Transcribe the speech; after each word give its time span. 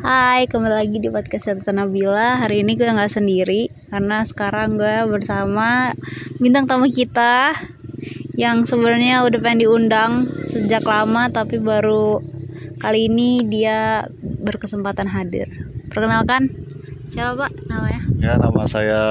Hai, 0.00 0.48
kembali 0.48 0.80
lagi 0.80 0.96
di 0.96 1.12
podcast 1.12 1.52
Satu 1.52 1.76
Nabila. 1.76 2.40
Hari 2.40 2.64
ini 2.64 2.72
gue 2.72 2.88
nggak 2.88 3.20
sendiri 3.20 3.68
karena 3.92 4.24
sekarang 4.24 4.80
gue 4.80 5.04
bersama 5.12 5.92
bintang 6.40 6.64
tamu 6.64 6.88
kita 6.88 7.52
yang 8.32 8.64
sebenarnya 8.64 9.20
udah 9.28 9.36
pengen 9.44 9.68
diundang 9.68 10.24
sejak 10.48 10.80
lama 10.88 11.28
tapi 11.28 11.60
baru 11.60 12.16
kali 12.80 13.12
ini 13.12 13.44
dia 13.44 14.08
berkesempatan 14.40 15.04
hadir. 15.04 15.52
Perkenalkan, 15.92 16.48
siapa 17.04 17.44
Pak 17.44 17.52
namanya? 17.68 18.00
Ya, 18.24 18.40
nama 18.40 18.64
saya 18.64 19.02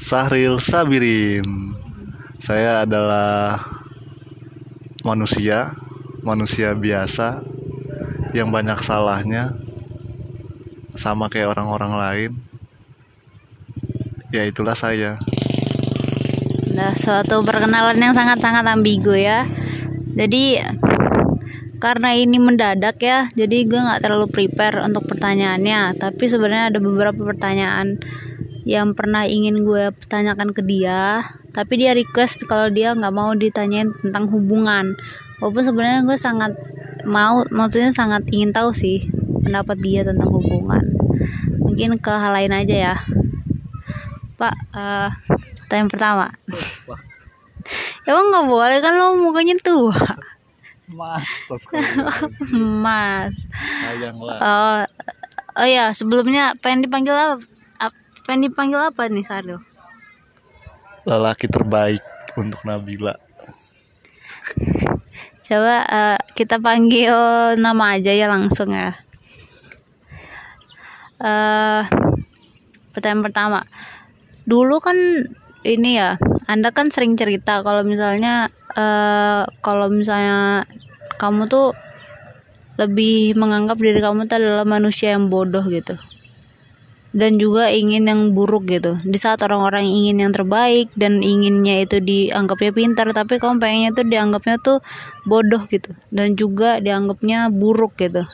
Sahril 0.00 0.56
Sabirin. 0.56 1.76
Saya 2.40 2.88
adalah 2.88 3.60
manusia, 5.04 5.76
manusia 6.24 6.72
biasa 6.72 7.44
yang 8.32 8.48
banyak 8.48 8.80
salahnya 8.80 9.61
sama 10.96 11.28
kayak 11.32 11.56
orang-orang 11.56 11.92
lain. 11.96 12.30
Ya 14.32 14.48
itulah 14.48 14.72
saya. 14.72 15.20
Nah, 16.72 16.96
suatu 16.96 17.44
perkenalan 17.44 18.00
yang 18.00 18.16
sangat-sangat 18.16 18.64
ambigu 18.64 19.12
ya. 19.12 19.44
Jadi 20.16 20.56
karena 21.76 22.14
ini 22.16 22.38
mendadak 22.40 22.96
ya, 23.02 23.28
jadi 23.34 23.66
gue 23.68 23.76
nggak 23.76 24.00
terlalu 24.00 24.30
prepare 24.32 24.80
untuk 24.80 25.04
pertanyaannya. 25.04 26.00
Tapi 26.00 26.24
sebenarnya 26.24 26.72
ada 26.72 26.80
beberapa 26.80 27.20
pertanyaan 27.28 28.00
yang 28.64 28.94
pernah 28.94 29.26
ingin 29.26 29.66
gue 29.66 29.90
tanyakan 30.06 30.54
ke 30.54 30.62
dia, 30.64 31.26
tapi 31.52 31.82
dia 31.82 31.92
request 31.92 32.46
kalau 32.48 32.70
dia 32.70 32.94
nggak 32.96 33.12
mau 33.12 33.34
ditanyain 33.36 33.90
tentang 34.00 34.30
hubungan. 34.30 34.96
Walaupun 35.42 35.64
sebenarnya 35.66 36.00
gue 36.06 36.16
sangat 36.16 36.54
mau, 37.04 37.42
maksudnya 37.50 37.90
sangat 37.90 38.24
ingin 38.30 38.54
tahu 38.54 38.70
sih 38.70 39.21
pendapat 39.42 39.76
dia 39.82 40.00
tentang 40.06 40.30
hubungan. 40.30 40.82
Mungkin 41.62 41.98
ke 41.98 42.12
hal 42.12 42.32
lain 42.32 42.54
aja 42.54 42.76
ya. 42.92 42.96
Pak, 44.38 44.54
uh, 44.74 45.10
pertanyaan 45.66 45.90
pertama. 45.90 46.26
Emang 48.08 48.34
nggak 48.34 48.46
boleh 48.50 48.78
kan 48.82 48.98
lo 48.98 49.14
mukanya 49.14 49.54
tua. 49.62 49.94
Mas, 50.92 51.24
Mas. 52.84 53.34
Oh, 54.42 54.82
oh 55.56 55.68
ya 55.68 55.94
sebelumnya 55.94 56.52
pengen 56.58 56.84
dipanggil 56.84 57.14
apa? 57.14 57.38
ap- 57.80 58.00
Pengen 58.26 58.50
dipanggil 58.50 58.82
apa 58.82 59.06
nih 59.08 59.24
Sardo? 59.24 59.62
Lelaki 61.06 61.46
terbaik 61.48 62.02
untuk 62.36 62.60
Nabila. 62.66 63.16
Coba 65.42 65.76
eh, 65.86 66.18
kita 66.34 66.58
panggil 66.62 67.14
nama 67.58 67.98
aja 67.98 68.12
ya 68.12 68.26
langsung 68.30 68.74
ya. 68.74 68.94
Eh, 71.22 71.82
pertanyaan 72.90 73.22
pertama, 73.22 73.60
dulu 74.42 74.82
kan 74.82 74.98
ini 75.62 75.94
ya, 75.94 76.18
Anda 76.50 76.74
kan 76.74 76.90
sering 76.90 77.14
cerita 77.14 77.62
kalau 77.62 77.86
misalnya 77.86 78.50
eh, 78.74 79.46
kalau 79.62 79.86
misalnya 79.86 80.66
kamu 81.22 81.46
tuh 81.46 81.78
lebih 82.74 83.38
menganggap 83.38 83.78
diri 83.78 84.02
kamu 84.02 84.26
tuh 84.26 84.42
adalah 84.42 84.66
manusia 84.66 85.14
yang 85.14 85.30
bodoh 85.30 85.62
gitu. 85.70 85.94
Dan 87.12 87.36
juga 87.36 87.68
ingin 87.68 88.08
yang 88.08 88.20
buruk 88.32 88.66
gitu. 88.66 88.96
Di 89.04 89.20
saat 89.20 89.44
orang-orang 89.44 89.84
ingin 89.84 90.26
yang 90.26 90.32
terbaik 90.32 90.90
dan 90.96 91.20
inginnya 91.20 91.84
itu 91.84 92.00
dianggapnya 92.00 92.72
pintar 92.72 93.06
tapi 93.12 93.36
kamu 93.36 93.60
pengennya 93.60 93.90
tuh 93.92 94.08
dianggapnya 94.08 94.56
tuh 94.58 94.80
bodoh 95.28 95.62
gitu. 95.68 95.92
Dan 96.08 96.34
juga 96.34 96.80
dianggapnya 96.80 97.52
buruk 97.52 98.00
gitu. 98.00 98.24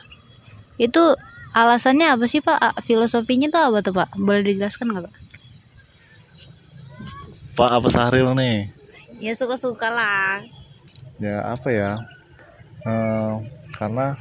Itu 0.79 1.19
alasannya 1.65 2.07
apa 2.15 2.25
sih 2.29 2.39
pak? 2.39 2.79
Filosofinya 2.83 3.51
tuh 3.51 3.61
apa 3.73 3.79
tuh 3.83 3.93
pak? 3.95 4.09
Boleh 4.15 4.43
dijelaskan 4.43 4.95
nggak 4.95 5.03
pak? 5.09 5.15
Pak 7.59 7.71
apa 7.75 7.87
Sahril 7.91 8.31
nih? 8.39 8.79
ya 9.19 9.35
suka-suka 9.35 9.91
lah. 9.91 10.41
Ya 11.19 11.43
apa 11.43 11.69
ya? 11.69 11.91
Eh, 12.87 13.33
karena 13.75 14.15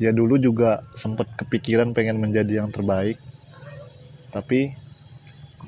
ya 0.00 0.10
dulu 0.16 0.40
juga 0.40 0.80
sempet 0.96 1.28
kepikiran 1.36 1.92
pengen 1.92 2.18
menjadi 2.18 2.64
yang 2.64 2.72
terbaik. 2.72 3.20
Tapi 4.32 4.72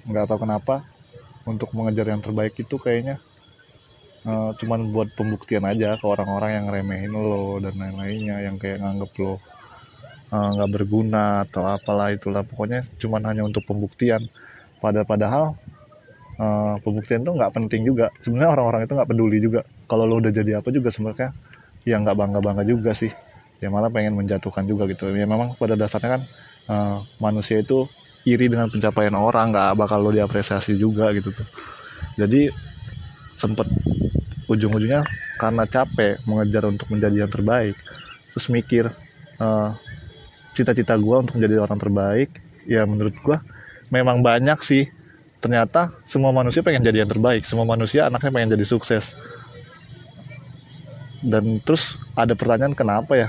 nggak 0.08 0.24
tahu 0.24 0.48
kenapa 0.48 0.88
untuk 1.44 1.70
mengejar 1.76 2.08
yang 2.08 2.24
terbaik 2.24 2.56
itu 2.56 2.80
kayaknya 2.80 3.20
eh, 4.24 4.50
cuman 4.56 4.88
buat 4.90 5.12
pembuktian 5.12 5.68
aja 5.68 6.00
ke 6.00 6.06
orang-orang 6.08 6.56
yang 6.56 6.66
remehin 6.72 7.12
lo 7.12 7.60
dan 7.60 7.76
lain-lainnya 7.76 8.40
yang 8.48 8.56
kayak 8.56 8.80
nganggep 8.80 9.12
lo 9.20 9.36
eh, 10.32 10.48
nggak 10.56 10.70
berguna 10.72 11.44
atau 11.46 11.68
apalah 11.68 12.10
itulah. 12.10 12.42
Pokoknya 12.42 12.80
cuman 12.98 13.22
hanya 13.28 13.42
untuk 13.44 13.62
pembuktian. 13.68 14.26
Pada 14.82 15.06
padahal 15.06 15.54
eh, 16.40 16.74
pembuktian 16.82 17.22
itu 17.22 17.32
nggak 17.36 17.52
penting 17.52 17.84
juga. 17.86 18.08
Sebenarnya 18.24 18.50
orang-orang 18.58 18.80
itu 18.88 18.92
nggak 18.96 19.10
peduli 19.10 19.38
juga. 19.38 19.60
Kalau 19.86 20.04
lo 20.08 20.18
udah 20.18 20.32
jadi 20.32 20.58
apa 20.58 20.68
juga 20.72 20.88
sebenarnya 20.88 21.30
ya 21.84 21.96
nggak 22.00 22.16
bangga 22.16 22.40
bangga 22.40 22.64
juga 22.64 22.90
sih. 22.96 23.12
Ya 23.62 23.70
malah 23.70 23.92
pengen 23.92 24.18
menjatuhkan 24.18 24.66
juga 24.66 24.88
gitu. 24.90 25.12
Ya 25.14 25.28
memang 25.28 25.54
pada 25.60 25.78
dasarnya 25.78 26.18
kan 26.18 26.22
eh, 26.72 26.96
manusia 27.20 27.60
itu 27.60 27.86
iri 28.22 28.46
dengan 28.46 28.70
pencapaian 28.70 29.14
orang 29.18 29.50
nggak 29.50 29.70
bakal 29.78 29.98
lo 30.02 30.10
diapresiasi 30.14 30.78
juga 30.78 31.10
gitu 31.14 31.30
tuh. 31.34 31.46
Jadi 32.18 32.50
sempet 33.32 33.66
ujung-ujungnya 34.46 35.02
karena 35.40 35.64
capek 35.64 36.20
mengejar 36.28 36.68
untuk 36.68 36.86
menjadi 36.92 37.26
yang 37.26 37.32
terbaik 37.32 37.74
terus 38.32 38.46
mikir 38.52 38.84
eh, 39.40 39.70
cita-cita 40.52 40.94
gue 40.96 41.16
untuk 41.16 41.40
menjadi 41.40 41.64
orang 41.64 41.80
terbaik 41.80 42.30
ya 42.68 42.86
menurut 42.86 43.16
gue 43.18 43.36
memang 43.92 44.24
banyak 44.24 44.58
sih. 44.62 44.88
Ternyata 45.42 45.90
semua 46.06 46.30
manusia 46.30 46.62
pengen 46.62 46.86
jadi 46.86 47.02
yang 47.02 47.10
terbaik 47.10 47.42
semua 47.42 47.66
manusia 47.66 48.06
anaknya 48.06 48.30
pengen 48.30 48.50
jadi 48.54 48.64
sukses. 48.64 49.18
Dan 51.22 51.58
terus 51.62 51.98
ada 52.14 52.34
pertanyaan 52.38 52.74
kenapa 52.74 53.18
ya 53.18 53.28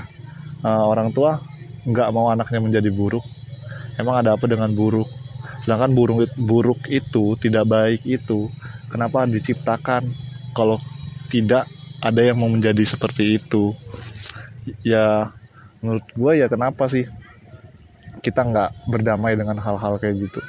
eh, 0.62 0.84
orang 0.88 1.10
tua 1.10 1.42
nggak 1.84 2.08
mau 2.14 2.30
anaknya 2.30 2.62
menjadi 2.62 2.90
buruk? 2.94 3.22
Emang 3.98 4.22
ada 4.22 4.38
apa 4.38 4.46
dengan 4.46 4.70
buruk? 4.70 5.10
Sedangkan 5.62 5.90
buruk 5.90 6.30
buruk 6.38 6.86
itu 6.86 7.34
tidak 7.38 7.66
baik 7.66 8.06
itu 8.06 8.46
kenapa 8.88 9.26
diciptakan 9.26 10.06
kalau 10.54 10.78
tidak 11.34 11.66
ada 11.98 12.20
yang 12.22 12.38
mau 12.38 12.46
menjadi 12.46 12.82
seperti 12.86 13.42
itu? 13.42 13.74
Ya 14.86 15.34
menurut 15.84 16.08
gue 16.16 16.32
ya 16.40 16.48
kenapa 16.48 16.88
sih 16.88 17.04
kita 18.24 18.40
nggak 18.40 18.88
berdamai 18.88 19.36
dengan 19.36 19.60
hal-hal 19.60 20.00
kayak 20.00 20.16
gitu? 20.16 20.40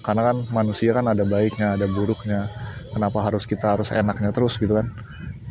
Karena 0.00 0.32
kan 0.32 0.36
manusia 0.48 0.96
kan 0.96 1.04
ada 1.12 1.28
baiknya 1.28 1.76
ada 1.76 1.84
buruknya. 1.84 2.48
Kenapa 2.96 3.20
harus 3.20 3.44
kita 3.44 3.76
harus 3.76 3.92
enaknya 3.92 4.32
terus 4.32 4.56
gitu 4.56 4.72
kan? 4.72 4.88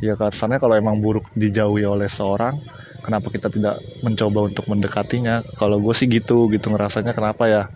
Ya 0.02 0.18
kesannya 0.18 0.58
kalau 0.58 0.74
emang 0.74 0.98
buruk 0.98 1.30
dijauhi 1.38 1.86
oleh 1.86 2.10
seorang 2.10 2.58
kenapa 3.06 3.30
kita 3.30 3.46
tidak 3.46 3.78
mencoba 4.02 4.50
untuk 4.50 4.66
mendekatinya? 4.66 5.46
Kalau 5.54 5.78
gue 5.78 5.94
sih 5.94 6.10
gitu 6.10 6.50
gitu 6.50 6.74
ngerasanya 6.74 7.14
kenapa 7.14 7.46
ya? 7.46 7.70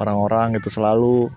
Orang-orang 0.00 0.56
itu 0.56 0.72
selalu 0.72 1.28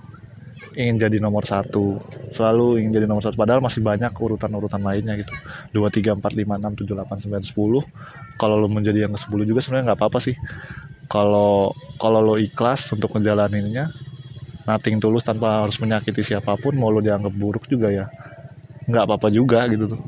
ingin 0.78 0.96
jadi 0.98 1.18
nomor 1.18 1.46
satu. 1.46 1.98
Selalu 2.30 2.84
ingin 2.84 2.92
jadi 3.02 3.06
nomor 3.10 3.24
satu 3.24 3.40
padahal 3.40 3.62
masih 3.64 3.82
banyak 3.82 4.12
urutan-urutan 4.14 4.82
lainnya 4.82 5.18
gitu. 5.18 5.34
Dua 5.74 5.90
tiga 5.90 6.14
empat 6.14 6.36
lima 6.36 6.58
enam 6.58 6.76
tujuh 6.76 6.94
delapan 6.94 7.18
sembilan 7.18 7.44
sepuluh. 7.46 7.84
Kalau 8.40 8.56
lo 8.56 8.72
menjadi 8.72 9.04
yang 9.04 9.12
ke 9.12 9.20
10 9.20 9.44
juga 9.44 9.60
sebenarnya 9.60 9.92
nggak 9.92 10.00
apa-apa 10.00 10.20
sih. 10.24 10.36
Kalau 11.10 11.74
kalau 12.00 12.20
lo 12.22 12.36
ikhlas 12.40 12.94
untuk 12.96 13.12
ngejalaninnya 13.18 13.92
nothing 14.70 15.02
tulus 15.02 15.26
tanpa 15.26 15.66
harus 15.66 15.82
menyakiti 15.82 16.22
siapa 16.22 16.54
pun 16.56 16.78
mau 16.78 16.94
lo 16.94 17.02
dianggap 17.02 17.34
buruk 17.34 17.66
juga 17.66 17.90
ya 17.90 18.06
nggak 18.90 19.04
apa-apa 19.06 19.28
juga 19.34 19.66
gitu 19.68 19.98
tuh. 19.98 20.02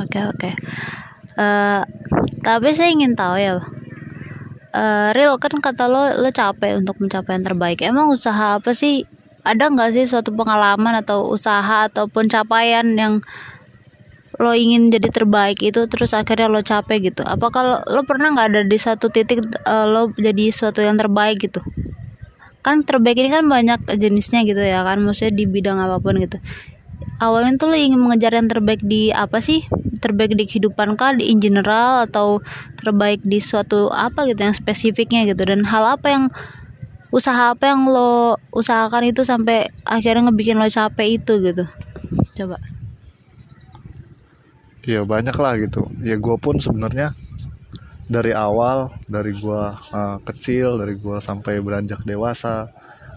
Oke 0.00 0.20
oke. 0.24 0.50
Eh, 1.32 1.82
tapi 2.40 2.68
saya 2.72 2.90
ingin 2.92 3.12
tahu 3.12 3.36
ya 3.36 3.60
Eh, 4.72 5.08
real 5.12 5.36
kan 5.36 5.52
kata 5.60 5.84
lo 5.84 6.16
lo 6.16 6.32
capek 6.32 6.80
untuk 6.80 6.96
mencapai 6.96 7.36
yang 7.36 7.44
terbaik. 7.44 7.78
Emang 7.84 8.08
usaha 8.08 8.56
apa 8.56 8.72
sih? 8.72 9.04
Ada 9.44 9.68
nggak 9.68 9.90
sih 9.92 10.04
suatu 10.08 10.32
pengalaman 10.32 10.96
atau 11.04 11.28
usaha 11.28 11.84
ataupun 11.92 12.24
capaian 12.32 12.86
yang 12.96 13.20
lo 14.40 14.56
ingin 14.56 14.88
jadi 14.88 15.12
terbaik 15.12 15.60
itu 15.60 15.84
terus 15.92 16.16
akhirnya 16.16 16.48
lo 16.48 16.64
capek 16.64 17.12
gitu? 17.12 17.20
Apa 17.20 17.52
kalau 17.52 17.84
lo 17.84 18.00
pernah 18.08 18.32
nggak 18.32 18.48
ada 18.48 18.62
di 18.64 18.78
satu 18.80 19.12
titik 19.12 19.44
eh, 19.44 19.86
lo 19.92 20.08
jadi 20.16 20.48
suatu 20.48 20.80
yang 20.80 20.96
terbaik 20.96 21.44
gitu? 21.44 21.60
Kan 22.64 22.88
terbaik 22.88 23.20
ini 23.20 23.28
kan 23.28 23.44
banyak 23.44 23.92
jenisnya 24.00 24.40
gitu 24.48 24.62
ya 24.64 24.80
kan 24.88 25.04
maksudnya 25.04 25.36
di 25.36 25.44
bidang 25.44 25.84
apa 25.84 26.00
pun 26.00 26.16
gitu 26.16 26.40
awalnya 27.18 27.58
tuh 27.58 27.72
lo 27.72 27.76
ingin 27.76 28.00
mengejar 28.00 28.34
yang 28.34 28.48
terbaik 28.50 28.82
di 28.82 29.14
apa 29.14 29.38
sih? 29.42 29.64
Terbaik 30.02 30.34
di 30.34 30.44
kehidupan 30.48 30.98
kah? 30.98 31.14
Di 31.14 31.30
in 31.30 31.38
general 31.38 32.06
atau 32.06 32.42
terbaik 32.78 33.22
di 33.22 33.38
suatu 33.38 33.90
apa 33.90 34.26
gitu 34.26 34.42
yang 34.42 34.56
spesifiknya 34.56 35.26
gitu. 35.28 35.42
Dan 35.46 35.66
hal 35.68 35.98
apa 35.98 36.08
yang 36.10 36.24
usaha 37.12 37.52
apa 37.52 37.68
yang 37.68 37.84
lo 37.84 38.40
usahakan 38.56 39.12
itu 39.12 39.22
sampai 39.22 39.68
akhirnya 39.84 40.30
ngebikin 40.30 40.56
lo 40.56 40.66
capek 40.66 41.20
itu 41.20 41.38
gitu? 41.44 41.64
Coba. 42.38 42.56
Ya 44.82 45.06
banyak 45.06 45.36
lah 45.38 45.54
gitu. 45.62 45.86
Ya 46.02 46.18
gue 46.18 46.36
pun 46.42 46.58
sebenarnya 46.58 47.14
dari 48.12 48.36
awal 48.36 48.92
dari 49.08 49.32
gua 49.32 49.72
uh, 49.94 50.18
kecil 50.26 50.76
dari 50.76 50.98
gua 51.00 51.16
sampai 51.22 51.62
beranjak 51.64 52.04
dewasa 52.04 52.68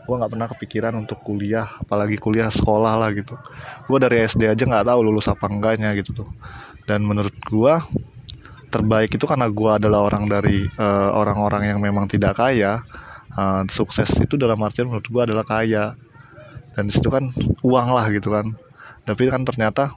gua 0.06 0.22
nggak 0.22 0.31
pernah 0.31 0.48
kepikiran 0.54 0.94
untuk 0.96 1.19
kuliah 1.25 1.68
apalagi 1.81 2.16
kuliah 2.22 2.48
sekolah 2.48 2.94
lah 2.96 3.10
gitu. 3.12 3.36
Gua 3.90 3.98
dari 3.98 4.24
SD 4.24 4.48
aja 4.48 4.63
nggak 4.63 4.86
tahu 4.88 5.00
lulus 5.02 5.28
apa 5.28 5.50
enggaknya 5.50 5.92
gitu 5.98 6.24
tuh. 6.24 6.30
Dan 6.86 7.04
menurut 7.04 7.34
gua 7.50 7.81
terbaik 8.69 9.18
itu 9.18 9.25
karena 9.25 9.50
gua 9.50 9.81
adalah 9.81 10.06
orang 10.06 10.30
dari 10.30 10.69
uh, 10.78 11.10
orang-orang 11.18 11.63
uh, 11.66 11.69
yang 11.75 11.80
memang 11.81 12.06
tidak 12.06 12.38
kaya 12.38 12.86
uh, 13.34 13.66
sukses 13.68 14.10
itu 14.22 14.38
dalam 14.38 14.62
artian 14.62 14.88
menurut 14.88 15.07
gua 15.10 15.25
adalah 15.25 15.44
kaya. 15.44 15.98
Dan 16.78 16.88
di 16.88 16.94
situ 16.94 17.07
kan 17.10 17.25
uang 17.66 17.88
lah 17.92 18.06
gitu 18.13 18.30
kan. 18.30 18.52
Tapi 19.06 19.31
kan 19.31 19.42
ternyata 19.42 19.90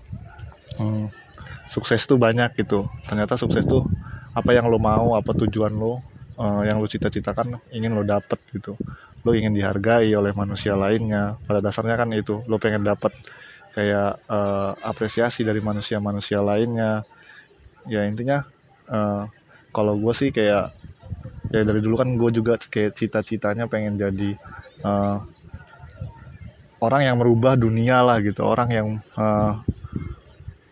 hmm, 0.81 1.11
sukses 1.69 2.03
tuh 2.09 2.17
banyak 2.17 2.57
gitu. 2.57 2.89
Ternyata 3.05 3.37
sukses 3.37 3.69
tuh 3.69 3.85
apa 4.33 4.55
yang 4.55 4.71
lo 4.71 4.79
mau 4.79 5.19
apa 5.19 5.35
tujuan 5.35 5.75
lo 5.75 5.99
uh, 6.39 6.63
yang 6.63 6.79
lo 6.79 6.87
cita-citakan 6.87 7.59
ingin 7.75 7.93
lo 7.93 8.07
dapet 8.07 8.39
gitu 8.55 8.79
lo 9.25 9.31
ingin 9.35 9.55
dihargai 9.55 10.11
oleh 10.15 10.33
manusia 10.35 10.79
lainnya. 10.79 11.37
Pada 11.45 11.59
dasarnya 11.59 11.97
kan 11.99 12.09
itu 12.15 12.43
lo 12.47 12.57
pengen 12.57 12.87
dapet 12.87 13.13
kayak 13.75 14.23
uh, 14.27 14.75
apresiasi 14.83 15.47
dari 15.47 15.63
manusia-manusia 15.63 16.43
lainnya. 16.43 17.03
Ya 17.89 18.05
intinya 18.05 18.45
uh, 18.91 19.27
kalau 19.71 19.95
gue 19.99 20.13
sih 20.15 20.31
kayak 20.35 20.75
ya 21.49 21.61
dari 21.65 21.81
dulu 21.81 21.97
kan 21.97 22.09
gue 22.15 22.31
juga 22.35 22.61
kayak 22.61 22.93
cita-citanya 22.99 23.65
pengen 23.71 23.97
jadi 23.97 24.37
uh, 24.85 25.19
orang 26.79 27.03
yang 27.07 27.17
merubah 27.19 27.59
dunia 27.59 28.03
lah 28.03 28.23
gitu. 28.23 28.47
Orang 28.47 28.71
yang 28.71 28.99
uh, 29.19 29.63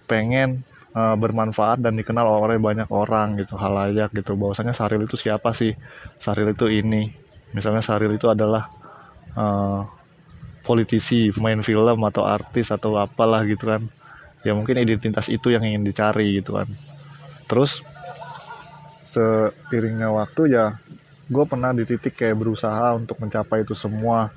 pengen 0.07 0.63
uh, 0.95 1.19
bermanfaat 1.19 1.83
dan 1.83 1.99
dikenal 1.99 2.27
oleh 2.27 2.59
banyak 2.63 2.89
orang 2.91 3.37
gitu 3.43 3.59
halayak 3.59 4.15
gitu. 4.15 4.39
Bahwasanya 4.39 4.73
Saril 4.73 5.03
itu 5.05 5.19
siapa 5.19 5.51
sih? 5.51 5.75
Saril 6.17 6.55
itu 6.55 6.71
ini 6.71 7.26
misalnya 7.57 7.81
Saril 7.81 8.13
itu 8.13 8.29
adalah 8.29 8.69
uh, 9.33 9.89
politisi 10.61 11.33
pemain 11.33 11.65
film 11.65 12.05
atau 12.05 12.29
artis 12.29 12.69
atau 12.69 13.01
apalah 13.01 13.49
gitu 13.49 13.73
kan. 13.73 13.89
Ya 14.45 14.53
mungkin 14.53 14.77
identitas 14.77 15.33
itu 15.33 15.49
yang 15.49 15.65
ingin 15.65 15.81
dicari 15.81 16.37
gitu 16.37 16.61
kan. 16.61 16.69
Terus 17.49 17.81
seiringnya 19.09 20.13
waktu 20.13 20.53
ya 20.53 20.77
gue 21.27 21.45
pernah 21.49 21.73
di 21.73 21.89
titik 21.89 22.19
kayak 22.19 22.37
berusaha 22.37 22.93
untuk 22.93 23.17
mencapai 23.23 23.65
itu 23.65 23.73
semua. 23.73 24.29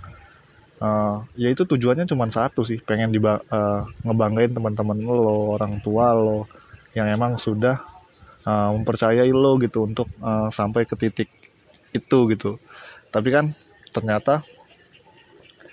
Uh, 0.79 1.19
ya 1.35 1.51
itu 1.51 1.67
tujuannya 1.67 2.07
cuma 2.07 2.23
satu 2.31 2.63
sih 2.63 2.79
pengen 2.79 3.11
di 3.11 3.19
uh, 3.19 3.35
eh, 3.35 3.83
ngebanggain 4.07 4.55
teman-teman 4.55 4.95
lo 5.03 5.59
orang 5.59 5.75
tua 5.83 6.15
lo 6.15 6.47
yang 6.95 7.11
emang 7.11 7.35
sudah 7.35 7.83
uh, 8.47 8.71
mempercayai 8.71 9.27
lo 9.27 9.59
gitu 9.59 9.83
untuk 9.83 10.07
uh, 10.23 10.47
sampai 10.47 10.87
ke 10.87 10.95
titik 10.95 11.27
itu 11.91 12.19
gitu 12.31 12.55
tapi 13.09 13.33
kan 13.33 13.49
ternyata 13.89 14.45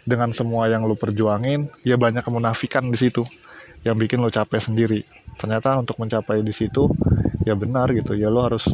dengan 0.06 0.30
semua 0.30 0.70
yang 0.70 0.86
lo 0.86 0.94
perjuangin 0.94 1.66
ya 1.82 1.98
banyak 1.98 2.22
kemunafikan 2.22 2.86
di 2.88 2.96
situ 2.96 3.26
yang 3.82 3.98
bikin 3.98 4.22
lo 4.22 4.30
capek 4.30 4.62
sendiri. 4.62 5.02
Ternyata 5.36 5.76
untuk 5.76 5.98
mencapai 6.00 6.40
di 6.40 6.54
situ 6.54 6.88
ya 7.42 7.58
benar 7.58 7.90
gitu. 7.92 8.14
Ya 8.14 8.30
lo 8.30 8.46
harus 8.46 8.70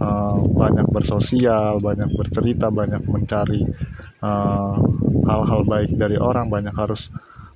uh, 0.00 0.38
banyak 0.40 0.86
bersosial 0.88 1.82
banyak 1.82 2.08
bercerita 2.14 2.70
banyak 2.70 3.02
mencari 3.04 3.66
eh, 4.24 4.74
hal-hal 5.24 5.60
baik 5.66 5.98
dari 5.98 6.16
orang 6.16 6.48
banyak 6.48 6.72
harus 6.72 7.10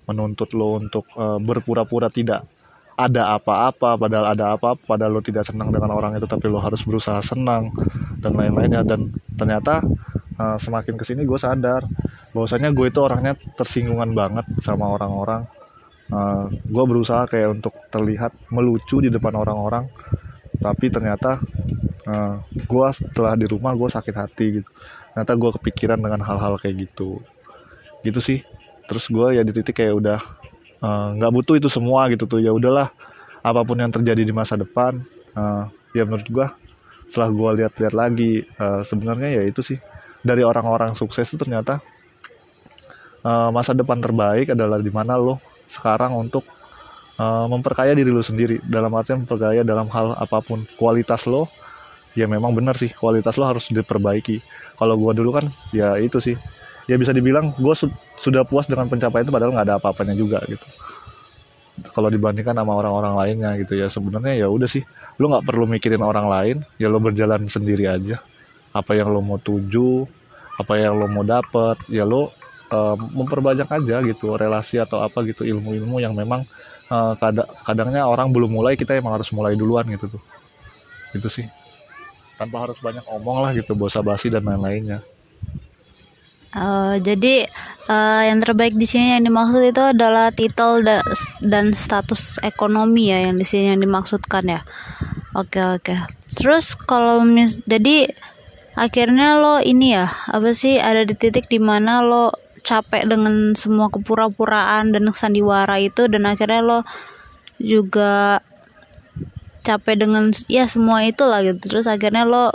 menuntut 0.08 0.50
lo 0.56 0.80
untuk 0.80 1.04
uh, 1.20 1.36
berpura-pura 1.36 2.08
tidak 2.08 2.48
ada 2.98 3.38
apa-apa 3.38 3.94
padahal 3.94 4.26
ada 4.34 4.58
apa-apa 4.58 4.82
padahal 4.82 5.20
lo 5.20 5.22
tidak 5.22 5.46
senang 5.46 5.70
dengan 5.70 5.94
orang 5.94 6.18
itu 6.18 6.26
tapi 6.26 6.50
lo 6.50 6.58
harus 6.58 6.82
berusaha 6.82 7.22
senang 7.22 7.70
dan 8.18 8.34
lain-lainnya. 8.34 8.82
Dan 8.82 9.14
ternyata 9.38 9.84
uh, 10.38 10.56
semakin 10.56 10.94
ke 10.94 11.04
sini 11.04 11.26
gue 11.26 11.36
sadar 11.36 11.84
bahwasanya 12.32 12.70
gue 12.70 12.86
itu 12.88 12.98
orangnya 13.02 13.34
tersinggungan 13.58 14.14
banget 14.14 14.46
sama 14.62 14.88
orang-orang. 14.88 15.44
Uh, 16.08 16.48
gue 16.64 16.84
berusaha 16.88 17.28
kayak 17.28 17.60
untuk 17.60 17.76
terlihat 17.92 18.32
melucu 18.48 19.04
di 19.04 19.12
depan 19.12 19.36
orang-orang 19.36 19.92
tapi 20.58 20.88
ternyata 20.88 21.36
uh, 22.08 22.40
gue 22.48 22.88
setelah 22.90 23.36
di 23.36 23.44
rumah 23.44 23.76
gue 23.76 23.88
sakit 23.90 24.14
hati 24.16 24.46
gitu. 24.62 24.70
Ternyata 25.12 25.32
gue 25.34 25.50
kepikiran 25.60 25.98
dengan 25.98 26.20
hal-hal 26.24 26.56
kayak 26.58 26.88
gitu. 26.88 27.20
Gitu 28.02 28.20
sih. 28.22 28.40
Terus 28.88 29.04
gue 29.10 29.36
ya 29.36 29.42
di 29.44 29.52
titik 29.52 29.76
kayak 29.76 29.94
udah 30.00 30.20
eh, 30.80 31.08
nggak 31.18 31.30
uh, 31.30 31.34
butuh 31.34 31.60
itu 31.60 31.68
semua 31.68 32.08
gitu 32.08 32.24
tuh. 32.24 32.40
Ya 32.40 32.54
udahlah 32.54 32.88
apa 33.42 33.60
pun 33.66 33.76
yang 33.78 33.92
terjadi 33.92 34.22
di 34.24 34.34
masa 34.34 34.58
depan 34.58 34.98
uh, 35.38 35.66
ya 35.94 36.02
menurut 36.04 36.26
gue 36.26 36.46
setelah 37.08 37.30
gue 37.32 37.50
lihat-lihat 37.64 37.94
lagi 37.94 38.44
uh, 38.60 38.82
sebenarnya 38.84 39.40
ya 39.40 39.42
itu 39.46 39.62
sih 39.64 39.78
dari 40.22 40.42
orang-orang 40.42 40.94
sukses 40.98 41.26
itu 41.30 41.38
ternyata 41.38 41.78
uh, 43.22 43.50
masa 43.54 43.74
depan 43.74 43.98
terbaik 44.02 44.54
adalah 44.54 44.78
di 44.78 44.90
mana 44.90 45.14
lo 45.18 45.38
sekarang 45.68 46.16
untuk 46.16 46.44
uh, 47.20 47.46
memperkaya 47.46 47.94
diri 47.94 48.10
lo 48.10 48.22
sendiri. 48.22 48.62
Dalam 48.64 48.92
artian 48.94 49.24
memperkaya 49.24 49.62
dalam 49.62 49.86
hal 49.90 50.14
apa 50.18 50.38
pun. 50.42 50.64
Kualitas 50.78 51.26
lo 51.28 51.50
ya 52.16 52.26
memang 52.26 52.54
benar 52.54 52.74
sih. 52.78 52.90
Kualitas 52.90 53.38
lo 53.38 53.46
harus 53.46 53.70
diperbaiki. 53.70 54.42
Kalau 54.78 54.94
gue 54.98 55.12
dulu 55.18 55.30
kan 55.34 55.46
ya 55.74 55.98
itu 55.98 56.18
sih. 56.18 56.36
Ya 56.88 56.96
bisa 56.96 57.12
dibilang 57.12 57.52
gue 57.52 57.74
su 57.76 57.92
sudah 58.16 58.48
puas 58.48 58.64
dengan 58.64 58.88
pencapaian 58.88 59.28
itu 59.28 59.32
padahal 59.32 59.52
nggak 59.52 59.66
ada 59.68 59.76
apa-apanya 59.76 60.16
juga 60.16 60.40
gitu. 60.48 60.64
Kalau 61.94 62.10
dibandingkan 62.10 62.58
sama 62.58 62.74
orang-orang 62.74 63.14
lainnya 63.14 63.50
gitu 63.60 63.76
ya. 63.76 63.86
Sebenarnya 63.92 64.34
ya 64.34 64.48
udah 64.48 64.66
sih. 64.66 64.82
Lo 65.20 65.28
nggak 65.28 65.44
perlu 65.44 65.68
mikirin 65.68 66.00
orang 66.00 66.26
lain 66.26 66.56
ya 66.80 66.88
lo 66.88 66.96
berjalan 66.98 67.44
sendiri 67.44 67.86
aja 67.86 68.18
apa 68.78 68.94
yang 68.94 69.10
lo 69.10 69.18
mau 69.18 69.42
tuju 69.42 70.06
apa 70.58 70.72
yang 70.78 70.98
lo 70.98 71.06
mau 71.10 71.26
dapet 71.26 71.82
ya 71.90 72.06
lo 72.06 72.30
uh, 72.70 72.94
memperbanyak 72.94 73.66
aja 73.66 73.96
gitu 74.06 74.38
relasi 74.38 74.78
atau 74.78 75.02
apa 75.02 75.22
gitu 75.26 75.42
ilmu-ilmu 75.42 75.98
yang 75.98 76.14
memang 76.14 76.46
uh, 76.90 77.14
kadang 77.18 77.48
kadangnya 77.66 78.06
orang 78.06 78.30
belum 78.30 78.50
mulai 78.54 78.78
kita 78.78 78.94
emang 78.94 79.18
harus 79.18 79.30
mulai 79.34 79.58
duluan 79.58 79.86
gitu 79.90 80.06
tuh 80.10 80.22
itu 81.16 81.28
sih 81.28 81.46
tanpa 82.38 82.68
harus 82.68 82.78
banyak 82.78 83.02
omong 83.10 83.42
lah 83.42 83.50
gitu 83.54 83.74
bosa 83.74 83.98
basi 83.98 84.30
dan 84.30 84.46
lain-lainnya 84.46 85.02
Uh, 86.48 86.96
jadi 87.04 87.44
uh, 87.92 88.24
yang 88.24 88.40
terbaik 88.40 88.72
di 88.72 88.88
sini 88.88 89.12
yang 89.12 89.28
dimaksud 89.28 89.60
itu 89.68 89.82
adalah 89.84 90.32
titel 90.32 90.80
da 90.80 91.04
dan 91.44 91.76
status 91.76 92.40
ekonomi 92.40 93.12
ya 93.12 93.28
yang 93.28 93.36
di 93.36 93.44
sini 93.44 93.76
yang 93.76 93.84
dimaksudkan 93.84 94.48
ya. 94.48 94.60
Oke 95.36 95.60
okay, 95.60 95.64
oke. 95.76 95.92
Okay. 95.92 95.98
Terus 96.40 96.72
kalau 96.72 97.20
mis 97.20 97.60
jadi 97.68 98.08
akhirnya 98.78 99.42
lo 99.42 99.58
ini 99.58 99.98
ya 99.98 100.06
apa 100.30 100.54
sih 100.54 100.78
ada 100.78 101.02
di 101.02 101.18
titik 101.18 101.50
di 101.50 101.58
mana 101.58 101.98
lo 101.98 102.30
capek 102.62 103.10
dengan 103.10 103.58
semua 103.58 103.90
kepura-puraan 103.90 104.94
dan 104.94 105.10
sandiwara 105.10 105.82
itu 105.82 106.06
dan 106.06 106.30
akhirnya 106.30 106.62
lo 106.62 106.78
juga 107.58 108.38
capek 109.66 110.06
dengan 110.06 110.30
ya 110.46 110.70
semua 110.70 111.02
itu 111.02 111.26
lah 111.26 111.42
gitu. 111.42 111.58
Terus 111.66 111.90
akhirnya 111.90 112.22
lo 112.22 112.54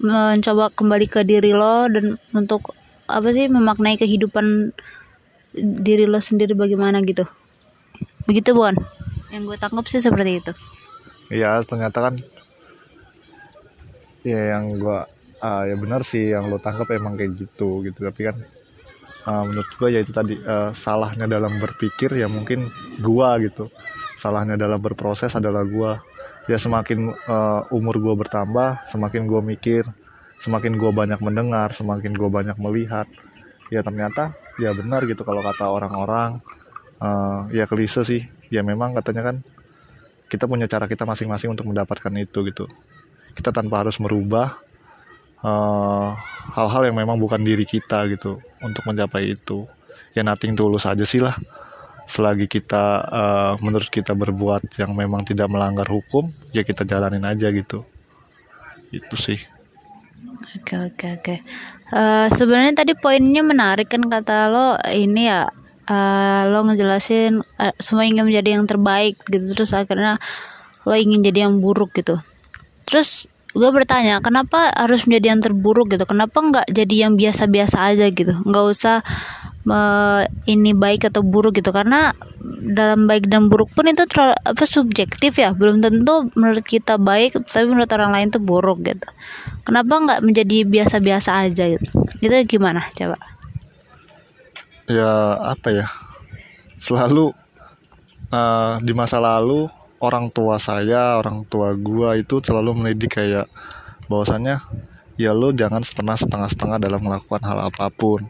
mencoba 0.00 0.72
kembali 0.72 1.06
ke 1.10 1.26
diri 1.26 1.50
lo 1.50 1.90
dan 1.90 2.16
untuk 2.32 2.72
apa 3.10 3.28
sih 3.34 3.50
memaknai 3.50 3.98
kehidupan 3.98 4.70
diri 5.58 6.06
lo 6.06 6.22
sendiri 6.22 6.54
bagaimana 6.54 7.02
gitu. 7.02 7.26
Begitu 8.30 8.54
bukan 8.54 8.78
yang 9.34 9.46
gue 9.50 9.58
tangkap 9.58 9.84
sih 9.90 9.98
seperti 9.98 10.38
itu. 10.38 10.52
Iya 11.34 11.58
ternyata 11.66 11.98
kan 12.10 12.14
ya 14.22 14.56
yang 14.56 14.76
gue 14.76 15.00
uh, 15.40 15.64
ya 15.66 15.76
benar 15.76 16.04
sih 16.04 16.32
yang 16.32 16.46
lo 16.48 16.60
tangkap 16.60 16.88
emang 16.94 17.16
kayak 17.16 17.36
gitu 17.36 17.82
gitu. 17.84 17.98
Tapi 18.00 18.20
kan 18.28 18.36
uh, 19.26 19.44
menurut 19.48 19.70
gue 19.76 19.88
ya 19.90 20.00
itu 20.04 20.12
tadi 20.12 20.36
uh, 20.40 20.70
salahnya 20.70 21.26
dalam 21.26 21.58
berpikir 21.58 22.14
ya 22.14 22.28
mungkin 22.28 22.68
gue 23.00 23.28
gitu. 23.50 23.72
Salahnya 24.16 24.60
dalam 24.60 24.78
berproses 24.78 25.32
adalah 25.32 25.64
gue 25.64 25.92
ya 26.48 26.56
semakin 26.60 27.12
uh, 27.28 27.64
umur 27.72 27.96
gue 28.00 28.14
bertambah 28.16 28.84
semakin 28.88 29.28
gue 29.28 29.40
mikir 29.56 29.84
semakin 30.40 30.80
gue 30.80 30.88
banyak 30.88 31.20
mendengar 31.20 31.68
semakin 31.76 32.16
gue 32.16 32.30
banyak 32.32 32.56
melihat 32.56 33.04
ya 33.68 33.84
ternyata 33.84 34.32
ya 34.56 34.72
benar 34.72 35.04
gitu 35.08 35.24
kalau 35.24 35.40
kata 35.40 35.66
orang-orang. 35.68 36.40
Uh, 37.00 37.48
ya 37.48 37.64
klise 37.64 38.04
sih. 38.04 38.28
Ya 38.52 38.60
memang 38.60 38.92
katanya 38.92 39.32
kan 39.32 39.36
kita 40.28 40.44
punya 40.44 40.68
cara 40.68 40.84
kita 40.84 41.08
masing-masing 41.08 41.56
untuk 41.56 41.64
mendapatkan 41.64 42.12
itu 42.20 42.44
gitu. 42.44 42.68
Kita 43.32 43.56
tanpa 43.56 43.80
harus 43.80 43.96
merubah 43.96 44.60
hal-hal 45.40 46.82
uh, 46.82 46.86
yang 46.86 46.96
memang 46.96 47.16
bukan 47.16 47.40
diri 47.40 47.64
kita 47.64 48.04
gitu 48.12 48.40
untuk 48.60 48.84
mencapai 48.84 49.32
itu. 49.32 49.64
Ya 50.12 50.26
nating 50.26 50.58
tulus 50.58 50.84
aja 50.84 51.06
sih 51.06 51.22
lah. 51.22 51.38
Selagi 52.10 52.50
kita 52.50 52.84
uh, 53.06 53.52
menurut 53.62 53.86
kita 53.86 54.12
berbuat 54.12 54.66
yang 54.82 54.92
memang 54.92 55.22
tidak 55.22 55.46
melanggar 55.46 55.86
hukum 55.86 56.28
ya 56.50 56.66
kita 56.66 56.82
jalanin 56.82 57.22
aja 57.22 57.48
gitu. 57.54 57.86
Itu 58.90 59.14
sih. 59.14 59.38
Oke 60.60 60.74
oke 60.76 61.06
oke. 61.22 61.34
Uh, 61.94 62.26
sebenarnya 62.34 62.82
tadi 62.82 62.92
poinnya 62.98 63.46
menarik 63.46 63.90
kan 63.90 64.02
kata 64.10 64.50
lo 64.50 64.74
ini 64.90 65.30
ya 65.30 65.46
uh, 65.86 66.42
lo 66.50 66.66
ngejelasin 66.66 67.38
uh, 67.38 67.74
semua 67.78 68.06
ingin 68.06 68.26
menjadi 68.26 68.58
yang 68.58 68.66
terbaik 68.66 69.22
gitu. 69.30 69.54
Terus 69.54 69.70
akhirnya 69.72 70.18
lo 70.82 70.94
ingin 70.98 71.22
jadi 71.22 71.46
yang 71.46 71.62
buruk 71.62 71.94
gitu. 71.94 72.18
Terus 72.90 73.30
gue 73.50 73.70
bertanya 73.74 74.22
kenapa 74.22 74.70
harus 74.70 75.06
menjadi 75.10 75.34
yang 75.34 75.42
terburuk 75.42 75.90
gitu? 75.90 76.06
Kenapa 76.06 76.38
nggak 76.38 76.66
jadi 76.70 77.08
yang 77.08 77.18
biasa-biasa 77.18 77.82
aja 77.82 78.06
gitu? 78.06 78.30
Nggak 78.46 78.64
usah 78.70 78.96
uh, 79.66 80.22
ini 80.46 80.70
baik 80.70 81.10
atau 81.10 81.26
buruk 81.26 81.58
gitu. 81.58 81.74
Karena 81.74 82.14
dalam 82.62 83.10
baik 83.10 83.26
dan 83.26 83.50
buruk 83.50 83.74
pun 83.74 83.90
itu 83.90 84.06
terlalu, 84.06 84.38
apa 84.38 84.64
subjektif 84.64 85.34
ya. 85.42 85.50
Belum 85.50 85.82
tentu 85.82 86.30
menurut 86.38 86.62
kita 86.62 86.94
baik 86.94 87.42
tapi 87.42 87.66
menurut 87.66 87.90
orang 87.90 88.14
lain 88.14 88.30
tuh 88.30 88.42
buruk 88.42 88.86
gitu. 88.86 89.08
Kenapa 89.66 89.98
nggak 89.98 90.20
menjadi 90.22 90.62
biasa-biasa 90.62 91.42
aja 91.50 91.74
gitu? 91.74 91.86
Itu 92.22 92.34
gimana? 92.46 92.86
Coba. 92.94 93.18
Ya 94.86 95.38
apa 95.42 95.74
ya? 95.74 95.86
Selalu 96.78 97.34
uh, 98.30 98.78
di 98.78 98.92
masa 98.94 99.18
lalu 99.18 99.79
orang 100.00 100.32
tua 100.32 100.56
saya 100.56 101.20
orang 101.20 101.44
tua 101.44 101.76
gua 101.76 102.16
itu 102.16 102.40
selalu 102.40 102.72
mendidik 102.72 103.20
kayak 103.20 103.46
bahwasanya 104.08 104.64
ya 105.20 105.36
lo 105.36 105.52
jangan 105.52 105.84
setengah 105.84 106.16
setengah 106.16 106.48
setengah 106.48 106.78
dalam 106.80 107.04
melakukan 107.04 107.44
hal 107.44 107.68
apa 107.68 107.92
pun. 107.92 108.24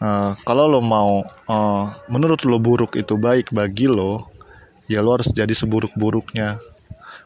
Uh, 0.00 0.32
kalau 0.48 0.64
lo 0.64 0.80
mau 0.80 1.20
uh, 1.44 1.84
menurut 2.08 2.40
lo 2.48 2.56
buruk 2.56 2.96
itu 2.96 3.20
baik 3.20 3.52
bagi 3.52 3.84
lo 3.84 4.32
ya 4.88 5.04
lo 5.04 5.20
harus 5.20 5.28
jadi 5.28 5.52
seburuk-buruknya. 5.52 6.56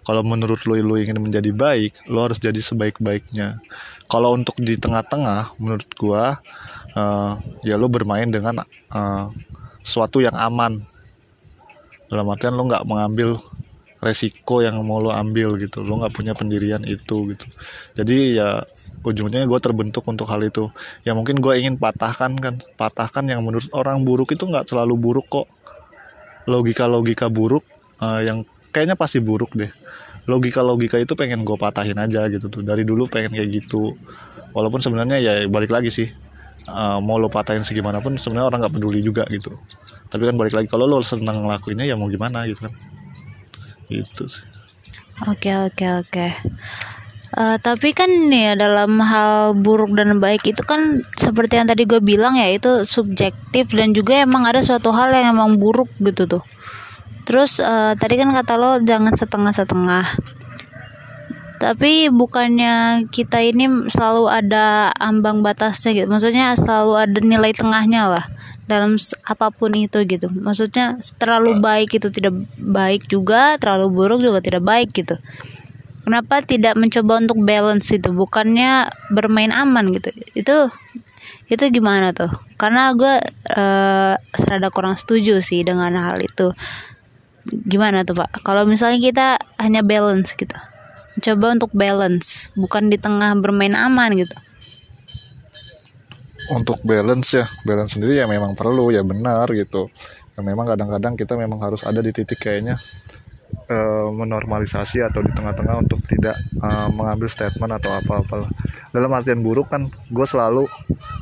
Kalau 0.05 0.21
menurut 0.27 0.67
lo 0.67 0.75
lo 0.75 0.99
ingin 0.99 1.23
menjadi 1.23 1.55
baik 1.55 2.11
lo 2.11 2.27
harus 2.27 2.43
jadi 2.43 2.59
sebaik-baiknya. 2.59 3.63
Kalau 4.11 4.35
untuk 4.35 4.59
di 4.59 4.75
tengah-tengah 4.75 5.55
menurut 5.63 5.89
gua 5.95 6.43
uh, 6.99 7.39
ya 7.63 7.79
lo 7.79 7.87
bermain 7.87 8.27
dengan 8.27 8.67
uh, 8.91 9.31
suatu 9.87 10.19
yang 10.19 10.35
aman 10.35 10.83
dalam 12.09 12.27
artian 12.31 12.55
lo 12.55 12.69
nggak 12.69 12.85
mengambil 12.85 13.41
resiko 14.05 14.61
yang 14.61 14.77
mau 14.85 15.01
lo 15.01 15.11
ambil 15.11 15.57
gitu. 15.57 15.81
Lo 15.81 16.01
nggak 16.01 16.13
punya 16.13 16.33
pendirian 16.37 16.85
itu 16.85 17.33
gitu. 17.33 17.47
Jadi 17.97 18.37
ya 18.37 18.61
ujungnya 19.01 19.49
gue 19.49 19.61
terbentuk 19.61 20.05
untuk 20.05 20.29
hal 20.29 20.45
itu. 20.45 20.69
Ya 21.09 21.17
mungkin 21.17 21.41
gue 21.41 21.53
ingin 21.57 21.81
patahkan 21.81 22.37
kan. 22.37 22.61
Patahkan 22.77 23.25
yang 23.29 23.41
menurut 23.41 23.69
orang 23.73 24.05
buruk 24.05 24.37
itu 24.37 24.45
nggak 24.45 24.69
selalu 24.69 25.01
buruk 25.01 25.27
kok. 25.33 25.49
Logika 26.45 26.85
logika 26.85 27.33
buruk 27.33 27.65
uh, 28.05 28.21
yang 28.21 28.45
kayaknya 28.69 29.01
pasti 29.01 29.25
buruk 29.25 29.57
deh. 29.57 29.73
Logika 30.29 30.61
logika 30.61 31.01
itu 31.01 31.17
pengen 31.17 31.41
gue 31.41 31.57
patahin 31.57 31.97
aja 31.97 32.29
gitu 32.29 32.53
tuh. 32.53 32.61
Dari 32.61 32.85
dulu 32.85 33.09
pengen 33.09 33.33
kayak 33.33 33.49
gitu. 33.65 33.97
Walaupun 34.53 34.85
sebenarnya 34.85 35.19
ya 35.19 35.33
balik 35.49 35.73
lagi 35.73 35.89
sih 35.89 36.09
uh, 36.69 36.99
mau 37.01 37.21
lo 37.21 37.29
patahin 37.29 37.65
segimanapun 37.65 38.17
sebenarnya 38.17 38.49
orang 38.49 38.61
nggak 38.65 38.75
peduli 38.77 39.01
juga 39.05 39.25
gitu 39.29 39.57
tapi 40.15 40.31
kan 40.31 40.39
balik 40.39 40.55
lagi 40.55 40.71
kalau 40.71 40.87
lo 40.87 41.03
senang 41.03 41.43
ngelakuinnya 41.43 41.91
ya 41.91 41.99
mau 41.99 42.07
gimana 42.07 42.47
gitu 42.47 42.71
kan 42.71 42.73
itu 43.91 44.25
sih 44.31 44.47
oke 45.27 45.51
oke 45.75 45.87
oke 46.07 46.27
Uh, 47.35 47.59
tapi 47.59 47.91
kan 47.91 48.07
ya 48.31 48.55
dalam 48.55 48.95
hal 49.03 49.59
buruk 49.59 49.99
dan 49.99 50.23
baik 50.23 50.47
itu 50.47 50.63
kan 50.63 51.03
seperti 51.19 51.59
yang 51.59 51.67
tadi 51.67 51.83
gue 51.83 51.99
bilang 51.99 52.39
ya 52.39 52.47
itu 52.47 52.87
subjektif 52.87 53.75
dan 53.75 53.91
juga 53.91 54.23
emang 54.23 54.47
ada 54.47 54.63
suatu 54.63 54.95
hal 54.95 55.11
yang 55.11 55.35
emang 55.35 55.59
buruk 55.59 55.91
gitu 55.99 56.31
tuh. 56.31 56.47
Terus 57.27 57.59
uh, 57.59 57.99
tadi 57.99 58.23
kan 58.23 58.31
kata 58.31 58.55
lo 58.55 58.79
jangan 58.87 59.19
setengah-setengah. 59.19 60.15
Tapi 61.59 62.07
bukannya 62.15 63.11
kita 63.11 63.43
ini 63.43 63.91
selalu 63.91 64.31
ada 64.31 64.95
ambang 64.95 65.43
batasnya 65.43 65.91
gitu. 65.91 66.07
Maksudnya 66.07 66.55
selalu 66.55 67.03
ada 67.03 67.19
nilai 67.19 67.51
tengahnya 67.51 68.15
lah 68.15 68.25
dalam 68.65 68.97
apa 69.29 69.47
pun 69.53 69.73
itu 69.77 70.01
gitu. 70.09 70.29
Maksudnya 70.33 70.99
terlalu 71.21 71.61
baik 71.61 71.97
itu 71.97 72.09
tidak 72.09 72.35
baik 72.57 73.07
juga 73.09 73.61
terlalu 73.61 73.93
buruk 73.93 74.21
juga 74.25 74.41
tidak 74.41 74.65
baik 74.65 74.91
gitu. 74.93 75.21
Kenapa 76.05 76.45
tidak 76.45 76.77
mencoba 76.77 77.25
untuk 77.25 77.39
balance 77.41 77.89
itu? 77.93 78.13
Bukannya 78.13 78.93
bermain 79.09 79.53
aman 79.53 79.89
gitu. 79.93 80.13
Itu 80.37 80.69
itu 81.49 81.65
gimana 81.73 82.13
tuh? 82.13 82.29
Karena 82.61 82.93
gue 82.93 83.21
uh, 83.57 84.15
serada 84.37 84.69
kurang 84.69 84.97
setuju 84.97 85.41
sih 85.41 85.65
dengan 85.65 85.93
hal 85.97 86.21
itu. 86.21 86.53
Gimana 87.49 88.05
tuh 88.05 88.21
pak? 88.21 88.45
Kalau 88.45 88.69
misalnya 88.69 89.01
kita 89.01 89.27
hanya 89.61 89.81
balance 89.85 90.37
gitu 90.37 90.57
coba 91.23 91.55
untuk 91.55 91.71
balance 91.71 92.51
bukan 92.59 92.91
di 92.91 92.99
tengah 92.99 93.39
bermain 93.39 93.75
aman 93.79 94.19
gitu 94.19 94.35
untuk 96.53 96.81
balance 96.85 97.41
ya 97.41 97.47
balance 97.65 97.97
sendiri 97.97 98.21
ya 98.21 98.27
memang 98.29 98.53
perlu 98.59 98.93
ya 98.93 99.01
benar 99.01 99.49
gitu. 99.53 99.89
Ya 100.35 100.41
memang 100.43 100.67
kadang-kadang 100.67 101.15
kita 101.15 101.39
memang 101.39 101.63
harus 101.63 101.87
ada 101.87 102.03
di 102.03 102.11
titik 102.11 102.43
kayaknya 102.43 102.77
uh, 103.71 104.09
menormalisasi 104.11 105.01
atau 105.07 105.23
di 105.23 105.31
tengah-tengah 105.31 105.87
untuk 105.87 106.03
tidak 106.05 106.35
uh, 106.59 106.91
mengambil 106.91 107.31
statement 107.31 107.79
atau 107.79 107.95
apa-apa 107.95 108.51
dalam 108.95 109.11
artian 109.11 109.43
buruk 109.43 109.71
kan 109.71 109.91
gue 109.91 110.27
selalu 110.27 110.71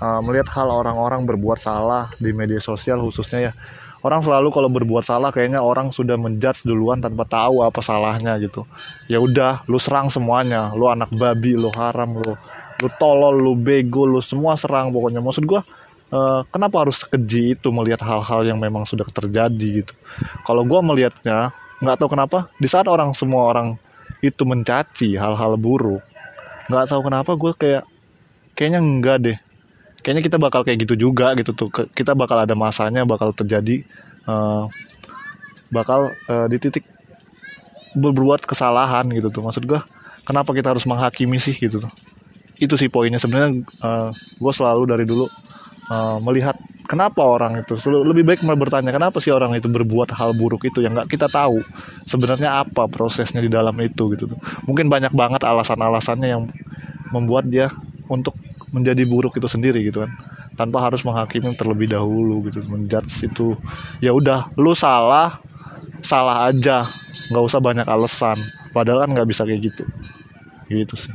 uh, 0.00 0.20
melihat 0.20 0.52
hal 0.52 0.68
orang-orang 0.68 1.24
berbuat 1.24 1.56
salah 1.56 2.08
di 2.20 2.32
media 2.36 2.60
sosial 2.60 3.00
khususnya 3.00 3.50
ya. 3.50 3.54
Orang 4.02 4.18
selalu 4.18 4.50
kalau 4.50 4.66
berbuat 4.66 5.06
salah 5.06 5.30
kayaknya 5.30 5.62
orang 5.62 5.94
sudah 5.94 6.18
menjudge 6.18 6.66
duluan 6.66 6.98
tanpa 6.98 7.22
tahu 7.22 7.62
apa 7.62 7.78
salahnya 7.78 8.34
gitu. 8.42 8.66
Ya 9.06 9.22
udah 9.22 9.62
lu 9.70 9.78
serang 9.78 10.10
semuanya. 10.10 10.74
Lu 10.74 10.90
anak 10.90 11.14
babi 11.14 11.54
lu 11.54 11.70
haram 11.70 12.18
lu 12.18 12.34
lu 12.82 12.90
tolol 12.98 13.38
lu 13.38 13.54
bego 13.54 14.02
lu 14.02 14.18
semua 14.18 14.58
serang 14.58 14.90
pokoknya. 14.90 15.22
Maksud 15.22 15.46
gue 15.46 15.60
uh, 16.10 16.42
kenapa 16.50 16.82
harus 16.82 17.06
keji 17.06 17.54
itu 17.54 17.68
melihat 17.70 18.02
hal-hal 18.02 18.42
yang 18.42 18.58
memang 18.58 18.82
sudah 18.82 19.06
terjadi 19.06 19.86
gitu? 19.86 19.94
Kalau 20.42 20.66
gue 20.66 20.80
melihatnya 20.82 21.54
nggak 21.78 21.96
tahu 22.02 22.18
kenapa 22.18 22.50
di 22.58 22.66
saat 22.66 22.90
orang 22.90 23.14
semua 23.14 23.46
orang 23.46 23.78
itu 24.22 24.42
mencaci 24.46 25.18
hal-hal 25.18 25.58
buruk 25.58 26.02
nggak 26.70 26.86
tahu 26.94 27.10
kenapa 27.10 27.34
gue 27.34 27.52
kayak 27.58 27.84
kayaknya 28.58 28.80
enggak 28.82 29.18
deh. 29.22 29.38
Kayaknya 30.02 30.22
kita 30.26 30.38
bakal 30.42 30.66
kayak 30.66 30.82
gitu 30.82 30.94
juga 30.98 31.30
gitu 31.38 31.54
tuh. 31.54 31.70
Kita 31.70 32.18
bakal 32.18 32.42
ada 32.42 32.58
masanya 32.58 33.06
bakal 33.06 33.30
terjadi 33.30 33.86
uh, 34.26 34.66
bakal 35.70 36.10
uh, 36.26 36.46
di 36.50 36.58
titik 36.58 36.82
berbuat 37.94 38.42
kesalahan 38.42 39.06
gitu 39.14 39.30
tuh. 39.30 39.42
Maksud 39.46 39.62
gue 39.62 39.78
kenapa 40.26 40.50
kita 40.54 40.74
harus 40.74 40.86
menghakimi 40.86 41.38
sih 41.38 41.54
gitu 41.54 41.82
tuh 41.82 41.92
itu 42.62 42.74
sih 42.78 42.86
poinnya. 42.86 43.18
Sebenarnya 43.18 43.66
uh, 43.82 44.10
gue 44.14 44.52
selalu 44.54 44.82
dari 44.86 45.04
dulu 45.04 45.26
uh, 45.90 46.18
melihat 46.22 46.54
kenapa 46.86 47.26
orang 47.26 47.62
itu 47.62 47.74
lebih 47.90 48.22
baik 48.22 48.40
bertanya 48.44 48.94
kenapa 48.94 49.18
sih 49.18 49.32
orang 49.34 49.56
itu 49.56 49.66
berbuat 49.66 50.14
hal 50.14 50.36
buruk 50.36 50.66
itu 50.68 50.84
yang 50.84 50.92
nggak 50.92 51.08
kita 51.08 51.24
tahu 51.30 51.62
sebenarnya 52.04 52.60
apa 52.60 52.84
prosesnya 52.90 53.40
di 53.40 53.48
dalam 53.48 53.72
itu 53.80 54.12
gitu 54.12 54.28
mungkin 54.68 54.92
banyak 54.92 55.14
banget 55.14 55.40
alasan-alasannya 55.46 56.28
yang 56.28 56.42
membuat 57.14 57.48
dia 57.48 57.72
untuk 58.12 58.36
menjadi 58.72 59.04
buruk 59.04 59.36
itu 59.36 59.46
sendiri 59.46 59.84
gitu 59.84 60.02
kan. 60.02 60.12
Tanpa 60.52 60.84
harus 60.84 61.04
menghakimi 61.04 61.52
terlebih 61.56 61.92
dahulu 61.92 62.48
gitu. 62.48 62.64
Menjudge 62.68 63.28
itu 63.28 63.56
ya 64.00 64.16
udah 64.16 64.52
lu 64.56 64.72
salah 64.72 65.40
salah 66.00 66.48
aja. 66.48 66.88
Nggak 67.28 67.44
usah 67.44 67.60
banyak 67.60 67.86
alasan. 67.88 68.40
Padahal 68.72 69.04
kan 69.04 69.10
nggak 69.12 69.28
bisa 69.28 69.44
kayak 69.44 69.60
gitu. 69.68 69.84
Gitu 70.72 70.96
sih 70.96 71.12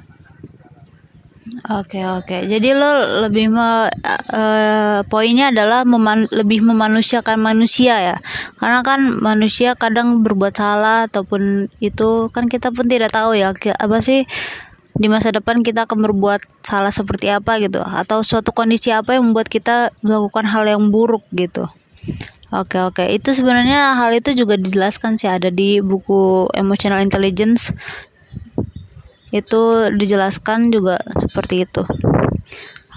Oke 1.68 2.00
oke. 2.00 2.48
Jadi 2.48 2.72
lo 2.72 3.20
lebih 3.28 3.52
me, 3.52 3.92
uh, 3.92 5.04
poinnya 5.12 5.52
adalah 5.52 5.84
meman, 5.84 6.32
lebih 6.32 6.64
memanusiakan 6.64 7.44
manusia 7.44 8.00
ya. 8.00 8.16
Karena 8.56 8.80
kan 8.88 9.20
manusia 9.20 9.76
kadang 9.76 10.24
berbuat 10.24 10.56
salah 10.56 11.12
ataupun 11.12 11.68
itu 11.84 12.32
kan 12.32 12.48
kita 12.48 12.72
pun 12.72 12.88
tidak 12.88 13.12
tahu 13.12 13.36
ya 13.36 13.52
apa 13.52 14.00
sih 14.00 14.24
di 14.98 15.08
masa 15.12 15.36
depan 15.36 15.60
kita 15.60 15.86
akan 15.92 16.08
berbuat 16.08 16.42
salah 16.64 16.90
seperti 16.90 17.30
apa 17.36 17.60
gitu 17.60 17.84
atau 17.84 18.24
suatu 18.24 18.56
kondisi 18.56 18.90
apa 18.96 19.20
yang 19.20 19.30
membuat 19.30 19.52
kita 19.52 19.92
melakukan 20.00 20.48
hal 20.48 20.64
yang 20.72 20.88
buruk 20.88 21.28
gitu. 21.36 21.68
Oke 22.48 22.80
oke, 22.80 23.04
itu 23.12 23.36
sebenarnya 23.36 24.00
hal 24.00 24.16
itu 24.16 24.32
juga 24.32 24.56
dijelaskan 24.56 25.20
sih 25.20 25.28
ada 25.28 25.52
di 25.52 25.84
buku 25.84 26.48
Emotional 26.56 27.04
Intelligence 27.04 27.76
itu 29.32 29.92
dijelaskan 29.92 30.72
juga 30.72 31.00
seperti 31.20 31.68
itu. 31.68 31.84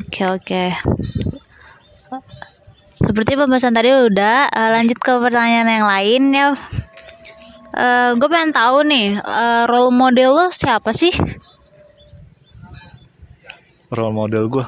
Oke 0.06 0.22
oke. 0.30 0.64
Seperti 3.00 3.32
pembahasan 3.34 3.74
tadi 3.74 3.90
udah 3.90 4.46
uh, 4.46 4.70
lanjut 4.70 4.98
ke 5.00 5.12
pertanyaan 5.18 5.68
yang 5.70 5.86
lain 5.88 6.22
ya. 6.30 6.48
Uh, 6.50 6.54
eh, 7.78 8.10
gue 8.18 8.28
pengen 8.28 8.50
tahu 8.50 8.82
nih 8.82 9.18
uh, 9.22 9.64
role 9.70 9.94
model 9.94 10.30
lo 10.34 10.46
siapa 10.50 10.90
sih? 10.90 11.14
Role 13.90 14.14
model 14.14 14.46
gue 14.46 14.66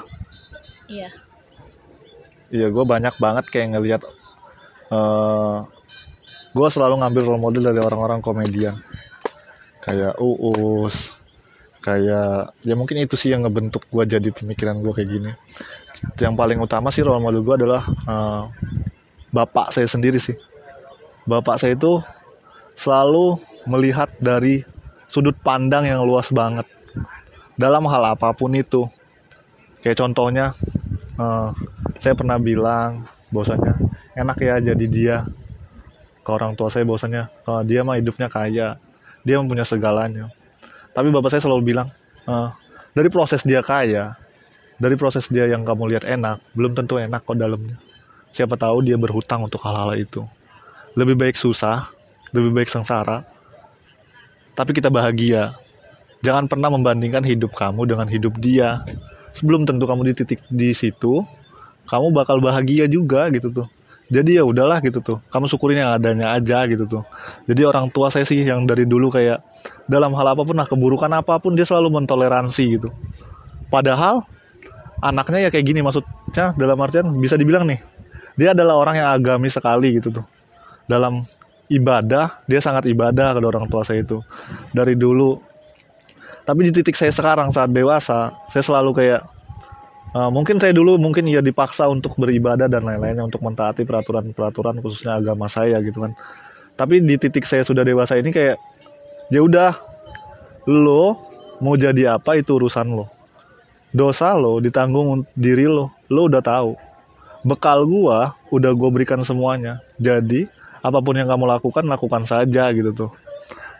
iya. 0.90 1.11
Iya 2.52 2.66
gue 2.71 2.85
banyak 2.85 3.14
banget 3.19 3.45
kayak 3.50 3.78
ngelihat 3.78 4.02
uh, 4.90 5.66
gue 6.52 6.69
selalu 6.71 7.02
ngambil 7.02 7.23
role 7.26 7.42
model 7.42 7.62
dari 7.71 7.81
orang-orang 7.83 8.23
komedian. 8.23 8.75
Kayak 9.83 10.14
Uus 10.23 11.21
kayak 11.82 12.54
ya 12.62 12.74
mungkin 12.78 13.02
itu 13.02 13.18
sih 13.18 13.34
yang 13.34 13.42
ngebentuk 13.42 13.82
gue 13.90 14.04
jadi 14.06 14.30
pemikiran 14.30 14.78
gue 14.78 14.92
kayak 14.94 15.10
gini. 15.10 15.30
Yang 16.16 16.34
paling 16.38 16.58
utama 16.62 16.94
sih 16.94 17.02
role 17.02 17.18
model 17.18 17.42
gue 17.42 17.54
adalah 17.58 17.82
uh, 18.06 18.46
bapak 19.34 19.74
saya 19.74 19.90
sendiri 19.90 20.22
sih. 20.22 20.38
Bapak 21.26 21.58
saya 21.58 21.74
itu 21.74 21.98
selalu 22.78 23.36
melihat 23.66 24.08
dari 24.22 24.62
sudut 25.10 25.34
pandang 25.42 25.84
yang 25.84 26.06
luas 26.06 26.30
banget. 26.30 26.64
Dalam 27.58 27.84
hal 27.90 28.14
apa 28.14 28.30
pun 28.32 28.54
itu. 28.54 28.86
Kayak 29.82 29.98
contohnya 29.98 30.54
uh, 31.18 31.50
saya 31.98 32.14
pernah 32.14 32.38
bilang 32.38 33.10
bahwasanya 33.34 33.74
enak 34.14 34.38
ya 34.38 34.54
jadi 34.72 34.86
dia. 34.86 35.16
Ke 36.22 36.30
orang 36.30 36.54
tua 36.54 36.70
saya 36.70 36.86
bahwasanya 36.86 37.26
uh, 37.50 37.66
dia 37.66 37.82
mah 37.82 37.98
hidupnya 37.98 38.30
kaya. 38.30 38.78
Dia 39.22 39.38
mempunyai 39.38 39.66
segalanya 39.66 40.30
tapi 40.92 41.08
bapak 41.12 41.32
saya 41.32 41.42
selalu 41.44 41.75
bilang 41.75 41.88
uh, 42.28 42.52
dari 42.92 43.08
proses 43.08 43.44
dia 43.44 43.64
kaya 43.64 44.16
dari 44.76 44.94
proses 44.96 45.28
dia 45.28 45.49
yang 45.49 45.64
kamu 45.64 45.96
lihat 45.96 46.04
enak 46.04 46.40
belum 46.56 46.72
tentu 46.76 46.99
enak 46.99 47.22
kok 47.22 47.38
dalamnya. 47.38 47.78
Siapa 48.32 48.56
tahu 48.56 48.80
dia 48.84 48.96
berhutang 48.96 49.44
untuk 49.44 49.61
hal-hal 49.61 49.92
itu. 49.94 50.25
Lebih 50.96 51.20
baik 51.20 51.37
susah 51.37 51.88
lebih 52.32 52.50
baik 52.50 52.68
sengsara. 52.72 53.22
Tapi 54.56 54.72
kita 54.72 54.88
bahagia. 54.88 55.52
Jangan 56.25 56.49
pernah 56.49 56.72
membandingkan 56.72 57.22
hidup 57.25 57.52
kamu 57.52 57.84
dengan 57.84 58.08
hidup 58.08 58.40
dia. 58.40 58.80
Sebelum 59.37 59.68
tentu 59.68 59.84
kamu 59.84 60.12
di 60.12 60.14
titik 60.16 60.40
di 60.49 60.72
situ 60.72 61.25
kamu 61.88 62.14
bakal 62.14 62.38
bahagia 62.38 62.87
juga 62.87 63.26
gitu 63.32 63.50
tuh 63.50 63.68
jadi 64.12 64.31
ya 64.38 64.45
udahlah 64.45 64.85
gitu 64.85 65.00
tuh. 65.00 65.19
Kamu 65.33 65.49
syukurin 65.49 65.81
yang 65.81 65.97
adanya 65.97 66.37
aja 66.37 66.69
gitu 66.69 66.85
tuh. 66.85 67.02
Jadi 67.49 67.64
orang 67.64 67.88
tua 67.88 68.12
saya 68.12 68.28
sih 68.28 68.45
yang 68.45 68.69
dari 68.69 68.85
dulu 68.85 69.09
kayak 69.09 69.40
dalam 69.88 70.12
hal 70.12 70.37
apa 70.37 70.45
pun 70.45 70.52
nah 70.52 70.69
keburukan 70.69 71.09
apa 71.09 71.40
pun 71.40 71.57
dia 71.57 71.64
selalu 71.64 71.97
mentoleransi 71.97 72.64
gitu. 72.76 72.92
Padahal 73.73 74.28
anaknya 75.00 75.49
ya 75.49 75.50
kayak 75.50 75.64
gini 75.64 75.81
maksudnya 75.81 76.52
dalam 76.61 76.76
artian 76.85 77.09
bisa 77.16 77.40
dibilang 77.40 77.64
nih 77.64 77.81
dia 78.37 78.52
adalah 78.52 78.76
orang 78.76 79.00
yang 79.00 79.09
agamis 79.16 79.57
sekali 79.57 79.97
gitu 79.97 80.12
tuh. 80.12 80.26
Dalam 80.85 81.25
ibadah 81.73 82.45
dia 82.45 82.61
sangat 82.61 82.85
ibadah 82.92 83.33
ke 83.33 83.40
orang 83.40 83.64
tua 83.73 83.81
saya 83.81 84.04
itu. 84.04 84.21
Dari 84.76 84.92
dulu 84.92 85.40
tapi 86.45 86.69
di 86.69 86.71
titik 86.75 87.00
saya 87.00 87.16
sekarang 87.16 87.49
saat 87.49 87.73
dewasa 87.73 88.37
saya 88.52 88.61
selalu 88.61 88.92
kayak 88.92 89.25
uh, 90.12 90.31
mungkin 90.31 90.61
saya 90.61 90.76
dulu 90.76 91.00
mungkin 91.00 91.26
ya 91.28 91.40
dipaksa 91.40 91.88
untuk 91.88 92.16
beribadah 92.21 92.69
dan 92.69 92.85
lain-lainnya 92.85 93.25
untuk 93.25 93.40
mentaati 93.45 93.83
peraturan-peraturan 93.88 94.81
khususnya 94.81 95.19
agama 95.19 95.49
saya 95.49 95.81
gitu 95.81 96.04
kan. 96.04 96.12
Tapi 96.76 97.04
di 97.04 97.21
titik 97.21 97.45
saya 97.45 97.64
sudah 97.64 97.85
dewasa 97.85 98.16
ini 98.16 98.33
kayak 98.33 98.57
ya 99.28 99.40
udah 99.45 99.76
lo 100.69 101.19
mau 101.61 101.76
jadi 101.76 102.16
apa 102.16 102.40
itu 102.40 102.57
urusan 102.57 102.97
lo. 102.97 103.09
Dosa 103.92 104.33
lo 104.37 104.57
ditanggung 104.61 105.28
diri 105.37 105.69
lo 105.69 105.92
lo 106.09 106.28
udah 106.28 106.40
tahu. 106.40 106.73
Bekal 107.42 107.83
gua 107.85 108.38
udah 108.54 108.71
gue 108.71 108.88
berikan 108.95 109.21
semuanya. 109.26 109.83
Jadi 109.99 110.47
apa 110.78 111.02
pun 111.02 111.14
yang 111.19 111.26
kamu 111.26 111.45
lakukan 111.59 111.85
lakukan 111.85 112.23
saja 112.23 112.71
gitu 112.71 112.95
tuh. 112.95 113.11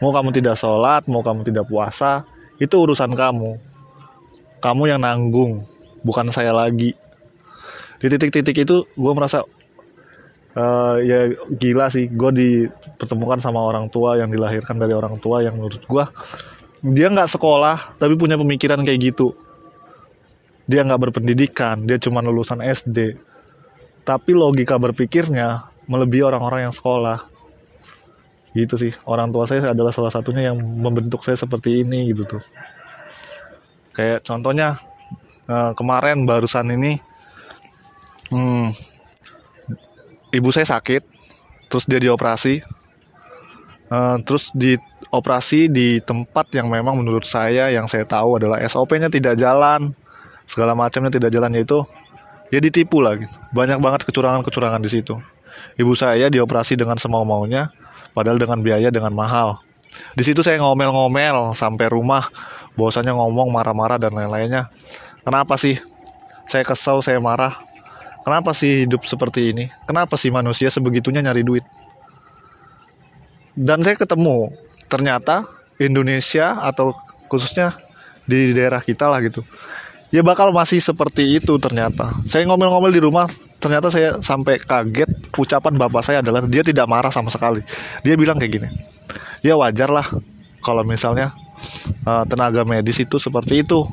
Mau 0.03 0.11
kamu 0.11 0.35
tidak 0.35 0.59
sholat 0.59 1.07
mau 1.07 1.23
kamu 1.23 1.47
tidak 1.47 1.71
puasa 1.71 2.27
itu 2.59 2.75
urusan 2.75 3.15
kamu. 3.15 3.57
Kamu 4.63 4.83
yang 4.87 5.03
nanggung 5.03 5.67
bukan 6.03 6.29
saya 6.35 6.55
lagi. 6.55 6.95
Di 8.03 8.07
titik-titik 8.11 8.67
itu 8.67 8.87
gue 8.87 9.13
merasa 9.15 9.47
uh, 10.57 10.97
ya 11.01 11.33
gila 11.55 11.89
sih 11.89 12.09
gue 12.11 12.31
dipertemukan 12.35 13.41
sama 13.41 13.63
orang 13.63 13.89
tua 13.89 14.19
yang 14.19 14.29
dilahirkan 14.29 14.77
dari 14.77 14.93
orang 14.93 15.17
tua 15.21 15.41
yang 15.45 15.57
menurut 15.57 15.81
gue 15.81 16.05
dia 16.83 17.07
nggak 17.07 17.31
sekolah 17.31 17.97
tapi 17.97 18.19
punya 18.19 18.35
pemikiran 18.35 18.83
kayak 18.83 19.15
gitu. 19.15 19.39
Dia 20.67 20.83
nggak 20.83 21.11
berpendidikan 21.11 21.87
dia 21.87 21.99
cuma 21.99 22.23
lulusan 22.23 22.59
SD 22.63 23.19
tapi 24.03 24.35
logika 24.35 24.83
berpikirnya 24.83 25.71
melebihi 25.87 26.27
orang-orang 26.27 26.69
yang 26.69 26.75
sekolah. 26.75 27.23
Gitu 28.53 28.75
sih 28.77 28.93
orang 29.07 29.31
tua 29.31 29.47
saya 29.47 29.73
adalah 29.73 29.95
salah 29.95 30.11
satunya 30.13 30.53
yang 30.53 30.59
membentuk 30.59 31.23
saya 31.23 31.39
seperti 31.39 31.87
ini 31.87 32.11
gitu 32.11 32.37
tuh. 32.37 32.43
Kayak 33.95 34.25
contohnya 34.27 34.77
uh, 35.49 35.73
kemarin 35.75 36.27
barusan 36.27 36.71
ini 36.75 36.99
hmm, 38.31 38.71
ibu 40.33 40.49
saya 40.51 40.67
sakit 40.67 41.05
terus 41.73 41.89
dia 41.89 41.97
dioperasi. 41.97 42.61
Uh, 43.93 44.17
terus 44.25 44.49
dioperasi 44.57 45.69
di 45.69 46.01
tempat 46.01 46.49
yang 46.57 46.73
memang 46.73 46.97
menurut 46.97 47.29
saya 47.29 47.69
yang 47.69 47.85
saya 47.85 48.09
tahu 48.09 48.41
adalah 48.41 48.57
SOP-nya 48.65 49.13
tidak 49.13 49.37
jalan 49.37 49.93
segala 50.49 50.73
macamnya 50.73 51.13
tidak 51.13 51.29
jalan 51.29 51.53
yaitu 51.53 51.81
ya 52.49 52.61
ditipu 52.61 53.01
lagi. 53.01 53.29
Banyak 53.53 53.81
banget 53.81 54.09
kecurangan-kecurangan 54.09 54.81
di 54.81 54.91
situ. 54.93 55.17
Ibu 55.77 55.93
saya 55.93 56.33
dioperasi 56.33 56.77
dengan 56.77 56.97
semau 56.97 57.25
maunya 57.25 57.69
padahal 58.17 58.41
dengan 58.41 58.61
biaya 58.65 58.89
dengan 58.89 59.13
mahal. 59.13 59.61
Di 60.17 60.25
situ 60.25 60.41
saya 60.41 60.57
ngomel-ngomel 60.61 61.53
sampai 61.53 61.89
rumah 61.93 62.25
bahwasanya 62.77 63.13
ngomong 63.13 63.53
marah-marah 63.53 64.01
dan 64.01 64.17
lain-lainnya 64.17 64.73
kenapa 65.23 65.55
sih 65.59 65.79
saya 66.47 66.67
kesel 66.67 67.01
saya 67.03 67.19
marah? 67.19 67.55
Kenapa 68.23 68.55
sih 68.55 68.87
hidup 68.87 69.03
seperti 69.03 69.51
ini? 69.51 69.67
Kenapa 69.83 70.15
sih 70.15 70.31
manusia 70.31 70.71
sebegitunya 70.71 71.19
nyari 71.19 71.43
duit? 71.43 71.67
Dan 73.59 73.83
saya 73.83 73.99
ketemu 73.99 74.55
ternyata 74.87 75.43
Indonesia 75.83 76.63
atau 76.63 76.95
khususnya 77.27 77.75
di 78.23 78.55
daerah 78.55 78.79
kita 78.79 79.11
lah 79.11 79.19
gitu 79.25 79.43
ya 80.15 80.23
bakal 80.23 80.53
masih 80.55 80.79
seperti 80.79 81.41
itu 81.41 81.57
ternyata. 81.59 82.13
Saya 82.29 82.47
ngomel-ngomel 82.47 82.93
di 82.93 83.01
rumah 83.03 83.27
ternyata 83.59 83.89
saya 83.91 84.21
sampai 84.23 84.61
kaget 84.61 85.09
ucapan 85.35 85.75
bapak 85.75 86.03
saya 86.05 86.21
adalah 86.23 86.45
dia 86.47 86.63
tidak 86.63 86.87
marah 86.87 87.11
sama 87.11 87.33
sekali. 87.33 87.65
Dia 88.07 88.15
bilang 88.15 88.39
kayak 88.39 88.53
gini 88.53 88.69
ya 89.43 89.59
wajar 89.59 89.91
lah 89.91 90.07
kalau 90.63 90.87
misalnya 90.87 91.35
uh, 92.07 92.25
tenaga 92.27 92.63
medis 92.63 92.99
itu 92.99 93.17
seperti 93.19 93.63
itu. 93.63 93.87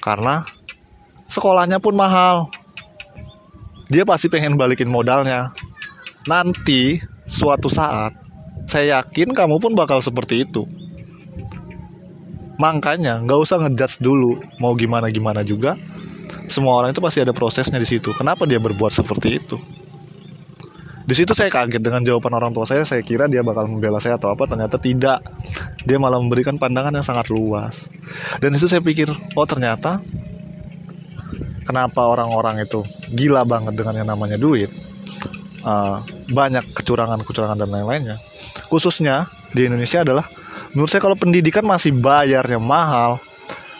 Karena 0.00 0.42
sekolahnya 1.26 1.82
pun 1.82 1.94
mahal. 1.94 2.50
Dia 3.86 4.02
pasti 4.02 4.26
pengen 4.26 4.58
balikin 4.58 4.90
modalnya. 4.90 5.54
Nanti 6.26 6.98
suatu 7.22 7.70
saat 7.70 8.14
saya 8.66 8.98
yakin 8.98 9.30
kamu 9.30 9.62
pun 9.62 9.72
bakal 9.78 10.02
seperti 10.02 10.42
itu. 10.42 10.66
Makanya 12.58 13.22
nggak 13.22 13.40
usah 13.40 13.62
ngejudge 13.62 14.02
dulu 14.02 14.42
mau 14.58 14.74
gimana 14.74 15.06
gimana 15.12 15.46
juga. 15.46 15.78
Semua 16.50 16.78
orang 16.78 16.94
itu 16.94 17.02
pasti 17.02 17.22
ada 17.22 17.34
prosesnya 17.34 17.78
di 17.78 17.86
situ. 17.86 18.10
Kenapa 18.14 18.46
dia 18.46 18.58
berbuat 18.58 18.90
seperti 18.90 19.38
itu 19.38 19.58
di 21.06 21.14
situ 21.14 21.38
saya 21.38 21.46
kaget 21.46 21.78
dengan 21.78 22.02
jawaban 22.02 22.34
orang 22.34 22.50
tua 22.50 22.66
saya 22.66 22.82
saya 22.82 22.98
kira 22.98 23.30
dia 23.30 23.46
bakal 23.46 23.70
membela 23.70 24.02
saya 24.02 24.18
atau 24.18 24.34
apa. 24.34 24.42
Ternyata 24.50 24.74
tidak. 24.82 25.22
Dia 25.86 26.02
malah 26.02 26.18
memberikan 26.18 26.58
pandangan 26.58 26.90
yang 26.90 27.06
sangat 27.06 27.30
luas. 27.30 27.86
Dan 28.42 28.50
itu 28.58 28.66
saya 28.66 28.82
pikir 28.82 29.06
oh 29.14 29.46
ternyata 29.46 30.02
kenapa 31.62 32.02
orang-orang 32.02 32.66
itu 32.66 32.82
gila 33.14 33.46
banget 33.46 33.78
dengan 33.78 34.02
yang 34.02 34.08
namanya 34.10 34.34
duit 34.34 34.70
uh, 35.62 36.02
banyak 36.26 36.66
kecurangan-kecurangan 36.74 37.54
dan 37.54 37.70
lain-lainnya. 37.70 38.18
Khususnya 38.66 39.30
di 39.54 39.70
Indonesia 39.70 40.02
adalah 40.02 40.26
menurut 40.74 40.90
saya 40.90 41.06
kalau 41.06 41.14
pendidikan 41.14 41.62
masih 41.62 41.94
bayarnya 41.94 42.58
mahal. 42.58 43.22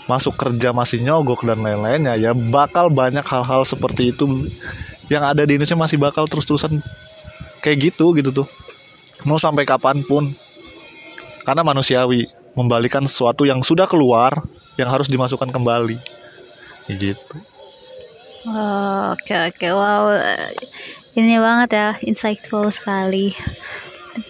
Masuk 0.07 0.39
kerja 0.39 0.71
masih 0.71 1.03
nyogok 1.03 1.43
dan 1.43 1.59
lain-lainnya 1.59 2.15
ya 2.15 2.31
bakal 2.31 2.87
banyak 2.95 3.27
hal-hal 3.27 3.67
seperti 3.67 4.15
itu 4.15 4.47
yang 5.11 5.27
ada 5.27 5.43
di 5.43 5.59
Indonesia 5.59 5.75
masih 5.75 5.99
bakal 5.99 6.31
terus-terusan 6.31 6.79
kayak 7.61 7.93
gitu 7.93 8.17
gitu 8.17 8.31
tuh. 8.33 8.49
Mau 9.25 9.41
sampai 9.41 9.69
kapan 9.69 10.01
pun. 10.05 10.33
Karena 11.47 11.63
manusiawi 11.63 12.27
membalikan 12.59 13.07
sesuatu 13.07 13.47
yang 13.47 13.63
sudah 13.63 13.87
keluar 13.87 14.35
yang 14.77 14.91
harus 14.91 15.07
dimasukkan 15.07 15.53
kembali. 15.53 15.97
Gitu. 16.91 17.37
Oh, 18.47 19.15
oke 19.15 19.35
oke. 19.51 19.69
Wow 19.71 20.03
ini 21.17 21.41
banget 21.41 21.69
ya 21.73 21.89
insightful 22.05 22.69
sekali. 22.69 23.33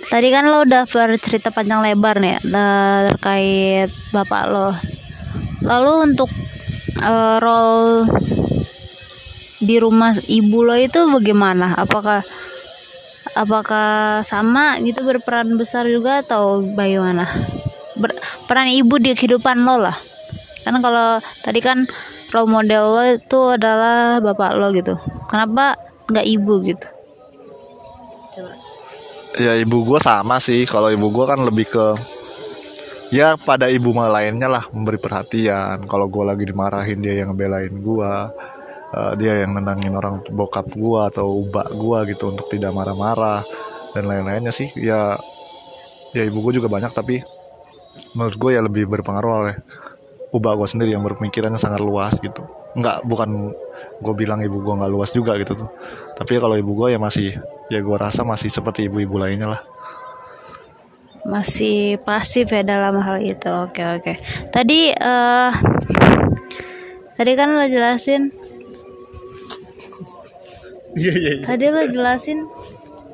Tadi 0.07 0.29
kan 0.31 0.47
lo 0.47 0.63
udah 0.63 0.87
bercerita 0.87 1.51
panjang 1.51 1.83
lebar 1.83 2.23
nih 2.23 2.39
terkait 2.47 3.91
bapak 4.15 4.43
lo. 4.47 4.71
Lalu 5.67 5.93
untuk 6.11 6.31
uh, 7.03 7.43
role 7.43 8.07
di 9.59 9.83
rumah 9.83 10.15
ibu 10.31 10.63
lo 10.63 10.79
itu 10.79 11.11
bagaimana? 11.11 11.75
Apakah 11.75 12.23
apakah 13.37 14.25
sama 14.25 14.81
gitu 14.81 15.05
berperan 15.05 15.61
besar 15.61 15.85
juga 15.85 16.25
atau 16.25 16.65
bagaimana? 16.73 17.29
Ber, 18.01 18.17
peran 18.49 18.73
ibu 18.73 18.97
di 18.97 19.13
kehidupan 19.13 19.61
lo 19.61 19.77
lah. 19.77 19.97
Karena 20.65 20.81
kalau 20.81 21.09
tadi 21.45 21.61
kan 21.61 21.85
role 22.33 22.49
model 22.49 22.85
lo 22.97 23.05
itu 23.05 23.41
adalah 23.53 24.19
bapak 24.25 24.51
lo 24.57 24.73
gitu. 24.73 24.97
Kenapa 25.29 25.77
nggak 26.09 26.27
ibu 26.27 26.55
gitu? 26.65 26.89
Coba. 28.37 28.53
ya 29.37 29.53
ibu 29.61 29.85
gue 29.85 30.01
sama 30.01 30.41
sih. 30.41 30.65
Kalau 30.65 30.89
ibu 30.89 31.13
gue 31.13 31.25
kan 31.29 31.41
lebih 31.45 31.69
ke 31.69 31.87
ya 33.13 33.37
pada 33.37 33.69
ibu 33.69 33.93
lainnya 33.93 34.49
lah 34.49 34.65
memberi 34.73 34.97
perhatian. 34.97 35.85
Kalau 35.85 36.09
gue 36.09 36.25
lagi 36.25 36.45
dimarahin 36.49 37.05
dia 37.05 37.21
yang 37.21 37.37
ngebelain 37.37 37.73
gue 37.85 38.13
uh, 38.97 39.13
dia 39.15 39.45
yang 39.45 39.53
nenangin 39.53 39.93
orang 39.93 40.25
bokap 40.33 40.73
gue 40.73 41.01
atau 41.13 41.45
ubak 41.45 41.69
gue 41.71 42.17
gitu 42.17 42.33
untuk 42.33 42.49
tidak 42.49 42.73
marah-marah 42.73 43.45
dan 43.93 44.09
lain-lainnya 44.09 44.51
sih. 44.51 44.73
Ya 44.75 45.21
ya 46.17 46.25
ibu 46.25 46.41
gue 46.41 46.57
juga 46.57 46.73
banyak 46.73 46.97
tapi 46.97 47.21
menurut 48.17 48.37
gue 48.41 48.51
ya 48.57 48.65
lebih 48.65 48.89
berpengaruh 48.89 49.33
oleh 49.45 49.57
ubah 50.33 50.53
gue 50.57 50.69
sendiri 50.69 50.97
yang 50.97 51.05
berpemikirannya 51.05 51.61
sangat 51.61 51.85
luas 51.85 52.17
gitu. 52.19 52.43
Nggak 52.77 53.05
bukan 53.09 53.53
gue 54.01 54.15
bilang 54.17 54.41
ibu 54.41 54.61
gue 54.65 54.75
nggak 54.75 54.93
luas 54.93 55.13
juga 55.13 55.37
gitu 55.37 55.57
tuh. 55.57 55.71
Tapi 56.17 56.41
kalau 56.41 56.57
ibu 56.57 56.73
gue 56.73 56.97
ya 56.97 56.99
masih 57.01 57.37
ya 57.69 57.79
gue 57.81 57.97
rasa 57.97 58.25
masih 58.25 58.49
seperti 58.49 58.89
ibu-ibu 58.89 59.21
lainnya 59.21 59.57
lah. 59.57 59.63
Masih 61.27 61.99
pasif 62.07 62.55
ya 62.55 62.63
dalam 62.63 63.03
hal 63.03 63.19
itu. 63.19 63.51
Oke 63.51 63.83
oke. 63.83 64.13
Tadi 64.53 64.95
uh, 64.95 65.51
tadi 67.17 67.33
kan 67.35 67.57
lo 67.57 67.65
jelasin 67.67 68.46
iya 70.97 71.13
iya 71.13 71.33
iya. 71.39 71.45
Tadi 71.45 71.65
lo 71.69 71.83
jelasin 71.85 72.49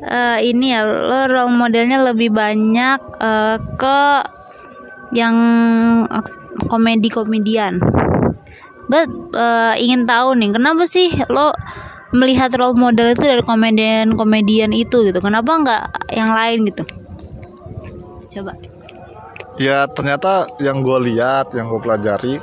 uh, 0.06 0.38
ini 0.38 0.72
ya 0.72 0.86
lo 0.86 1.26
role 1.26 1.52
modelnya 1.52 1.98
lebih 2.06 2.30
banyak 2.30 3.00
uh, 3.18 3.58
ke 3.76 4.00
yang 5.12 5.36
komedi 6.72 7.12
komedian 7.12 7.76
gue 8.88 9.02
uh, 9.36 9.74
ingin 9.76 10.04
tahu 10.04 10.36
nih 10.36 10.52
kenapa 10.52 10.84
sih 10.84 11.12
lo 11.32 11.52
melihat 12.12 12.52
role 12.60 12.76
model 12.76 13.16
itu 13.16 13.24
dari 13.24 13.40
komedian 13.40 14.12
komedian 14.14 14.70
itu 14.76 15.00
gitu? 15.08 15.18
Kenapa 15.24 15.50
nggak 15.56 15.82
yang 16.12 16.30
lain 16.36 16.68
gitu? 16.68 16.84
Coba. 18.38 18.52
Ya 19.56 19.88
ternyata 19.88 20.48
yang 20.60 20.84
gue 20.84 20.98
lihat 21.12 21.56
yang 21.56 21.72
gue 21.72 21.80
pelajari 21.80 22.36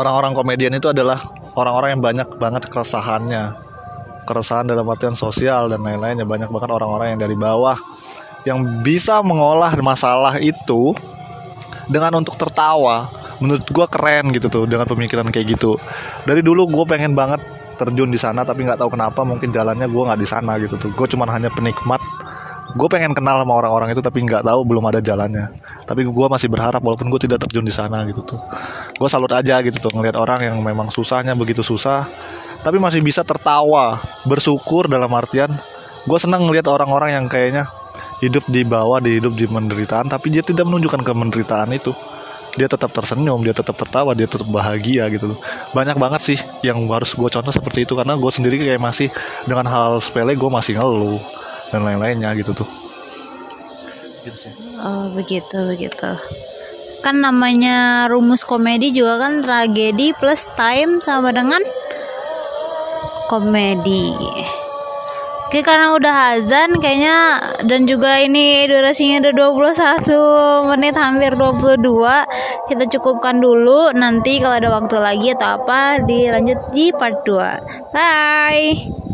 orang-orang 0.00 0.32
komedian 0.32 0.72
itu 0.72 0.88
adalah 0.88 1.20
orang-orang 1.52 1.98
yang 1.98 2.02
banyak 2.02 2.28
banget 2.40 2.64
keresahannya. 2.72 3.68
Keresahan 4.24 4.64
dalam 4.64 4.88
artian 4.88 5.12
sosial 5.12 5.68
dan 5.68 5.84
lain-lainnya. 5.84 6.24
Banyak 6.24 6.48
banget 6.48 6.70
orang-orang 6.72 7.16
yang 7.16 7.20
dari 7.20 7.36
bawah 7.36 7.76
yang 8.48 8.80
bisa 8.80 9.20
mengolah 9.20 9.76
masalah 9.84 10.40
itu 10.40 10.96
dengan 11.92 12.24
untuk 12.24 12.40
tertawa. 12.40 13.12
Menurut 13.40 13.64
gue 13.68 13.86
keren 13.88 14.32
gitu 14.32 14.48
tuh 14.48 14.64
dengan 14.64 14.88
pemikiran 14.88 15.28
kayak 15.28 15.56
gitu. 15.56 15.76
Dari 16.24 16.40
dulu 16.40 16.68
gue 16.68 16.84
pengen 16.88 17.12
banget 17.12 17.40
terjun 17.76 18.12
di 18.12 18.20
sana 18.20 18.44
tapi 18.44 18.68
nggak 18.68 18.76
tahu 18.80 18.92
kenapa 18.92 19.24
mungkin 19.24 19.48
jalannya 19.48 19.88
gue 19.88 20.02
nggak 20.08 20.20
di 20.20 20.28
sana 20.28 20.56
gitu 20.60 20.80
tuh. 20.80 20.92
Gue 20.96 21.08
cuma 21.08 21.28
hanya 21.28 21.52
penikmat. 21.52 22.00
Gue 22.70 22.86
pengen 22.86 23.12
kenal 23.12 23.42
sama 23.42 23.52
orang-orang 23.58 23.92
itu 23.92 24.00
tapi 24.00 24.22
nggak 24.24 24.46
tahu 24.46 24.60
belum 24.64 24.84
ada 24.88 25.02
jalannya. 25.02 25.52
Tapi 25.84 26.06
gue 26.06 26.26
masih 26.30 26.48
berharap 26.48 26.80
walaupun 26.80 27.10
gue 27.10 27.20
tidak 27.26 27.44
terjun 27.44 27.66
di 27.66 27.74
sana 27.74 28.06
gitu 28.06 28.22
tuh 28.22 28.40
gue 29.00 29.08
salut 29.08 29.32
aja 29.32 29.64
gitu 29.64 29.80
tuh 29.80 29.96
ngelihat 29.96 30.20
orang 30.20 30.44
yang 30.44 30.56
memang 30.60 30.92
susahnya 30.92 31.32
begitu 31.32 31.64
susah 31.64 32.04
tapi 32.60 32.76
masih 32.76 33.00
bisa 33.00 33.24
tertawa 33.24 33.96
bersyukur 34.28 34.84
dalam 34.92 35.08
artian 35.16 35.48
gue 36.04 36.18
senang 36.20 36.44
ngelihat 36.44 36.68
orang-orang 36.68 37.16
yang 37.16 37.24
kayaknya 37.24 37.72
hidup 38.20 38.44
di 38.46 38.62
bawah 38.62 39.00
di 39.00 39.18
hidup 39.18 39.32
di 39.32 39.48
penderitaan 39.48 40.06
tapi 40.06 40.28
dia 40.28 40.44
tidak 40.44 40.68
menunjukkan 40.68 41.02
kemenderitaan 41.02 41.72
itu. 41.72 41.92
Dia 42.58 42.66
tetap 42.66 42.90
tersenyum 42.90 43.46
dia 43.46 43.54
tetap 43.54 43.78
tertawa 43.78 44.10
dia 44.12 44.26
tetap 44.26 44.46
bahagia 44.50 45.06
gitu. 45.08 45.38
Banyak 45.70 45.96
banget 45.96 46.20
sih 46.34 46.38
yang 46.66 46.82
harus 46.90 47.14
gue 47.14 47.28
contoh 47.30 47.54
seperti 47.54 47.86
itu 47.86 47.94
karena 47.94 48.18
gue 48.18 48.30
sendiri 48.30 48.58
kayak 48.58 48.82
masih 48.82 49.08
dengan 49.46 49.70
hal 49.70 50.02
sepele 50.02 50.34
gue 50.34 50.50
masih 50.50 50.76
ngeluh 50.76 51.22
dan 51.70 51.86
lain-lainnya 51.86 52.34
gitu 52.36 52.52
tuh. 52.52 52.68
Gitu 54.26 54.36
oh 54.82 55.08
begitu 55.14 55.56
begitu 55.64 56.10
kan 57.00 57.20
namanya 57.24 58.06
rumus 58.12 58.44
komedi 58.44 58.92
juga 58.92 59.26
kan 59.26 59.40
tragedi 59.40 60.12
plus 60.16 60.46
time 60.56 61.00
sama 61.00 61.32
dengan 61.32 61.60
komedi. 63.28 64.12
Oke 65.50 65.66
karena 65.66 65.98
udah 65.98 66.38
azan 66.38 66.78
kayaknya 66.78 67.42
dan 67.66 67.82
juga 67.82 68.22
ini 68.22 68.70
durasinya 68.70 69.18
udah 69.18 69.34
21 69.74 70.70
menit 70.70 70.94
hampir 70.94 71.34
22 71.34 72.70
kita 72.70 72.84
cukupkan 72.86 73.42
dulu 73.42 73.90
nanti 73.90 74.38
kalau 74.38 74.62
ada 74.62 74.70
waktu 74.70 75.02
lagi 75.02 75.34
atau 75.34 75.58
apa 75.58 76.06
dilanjut 76.06 76.70
di 76.70 76.94
part 76.94 77.26
2 77.26 77.90
bye 77.90 79.09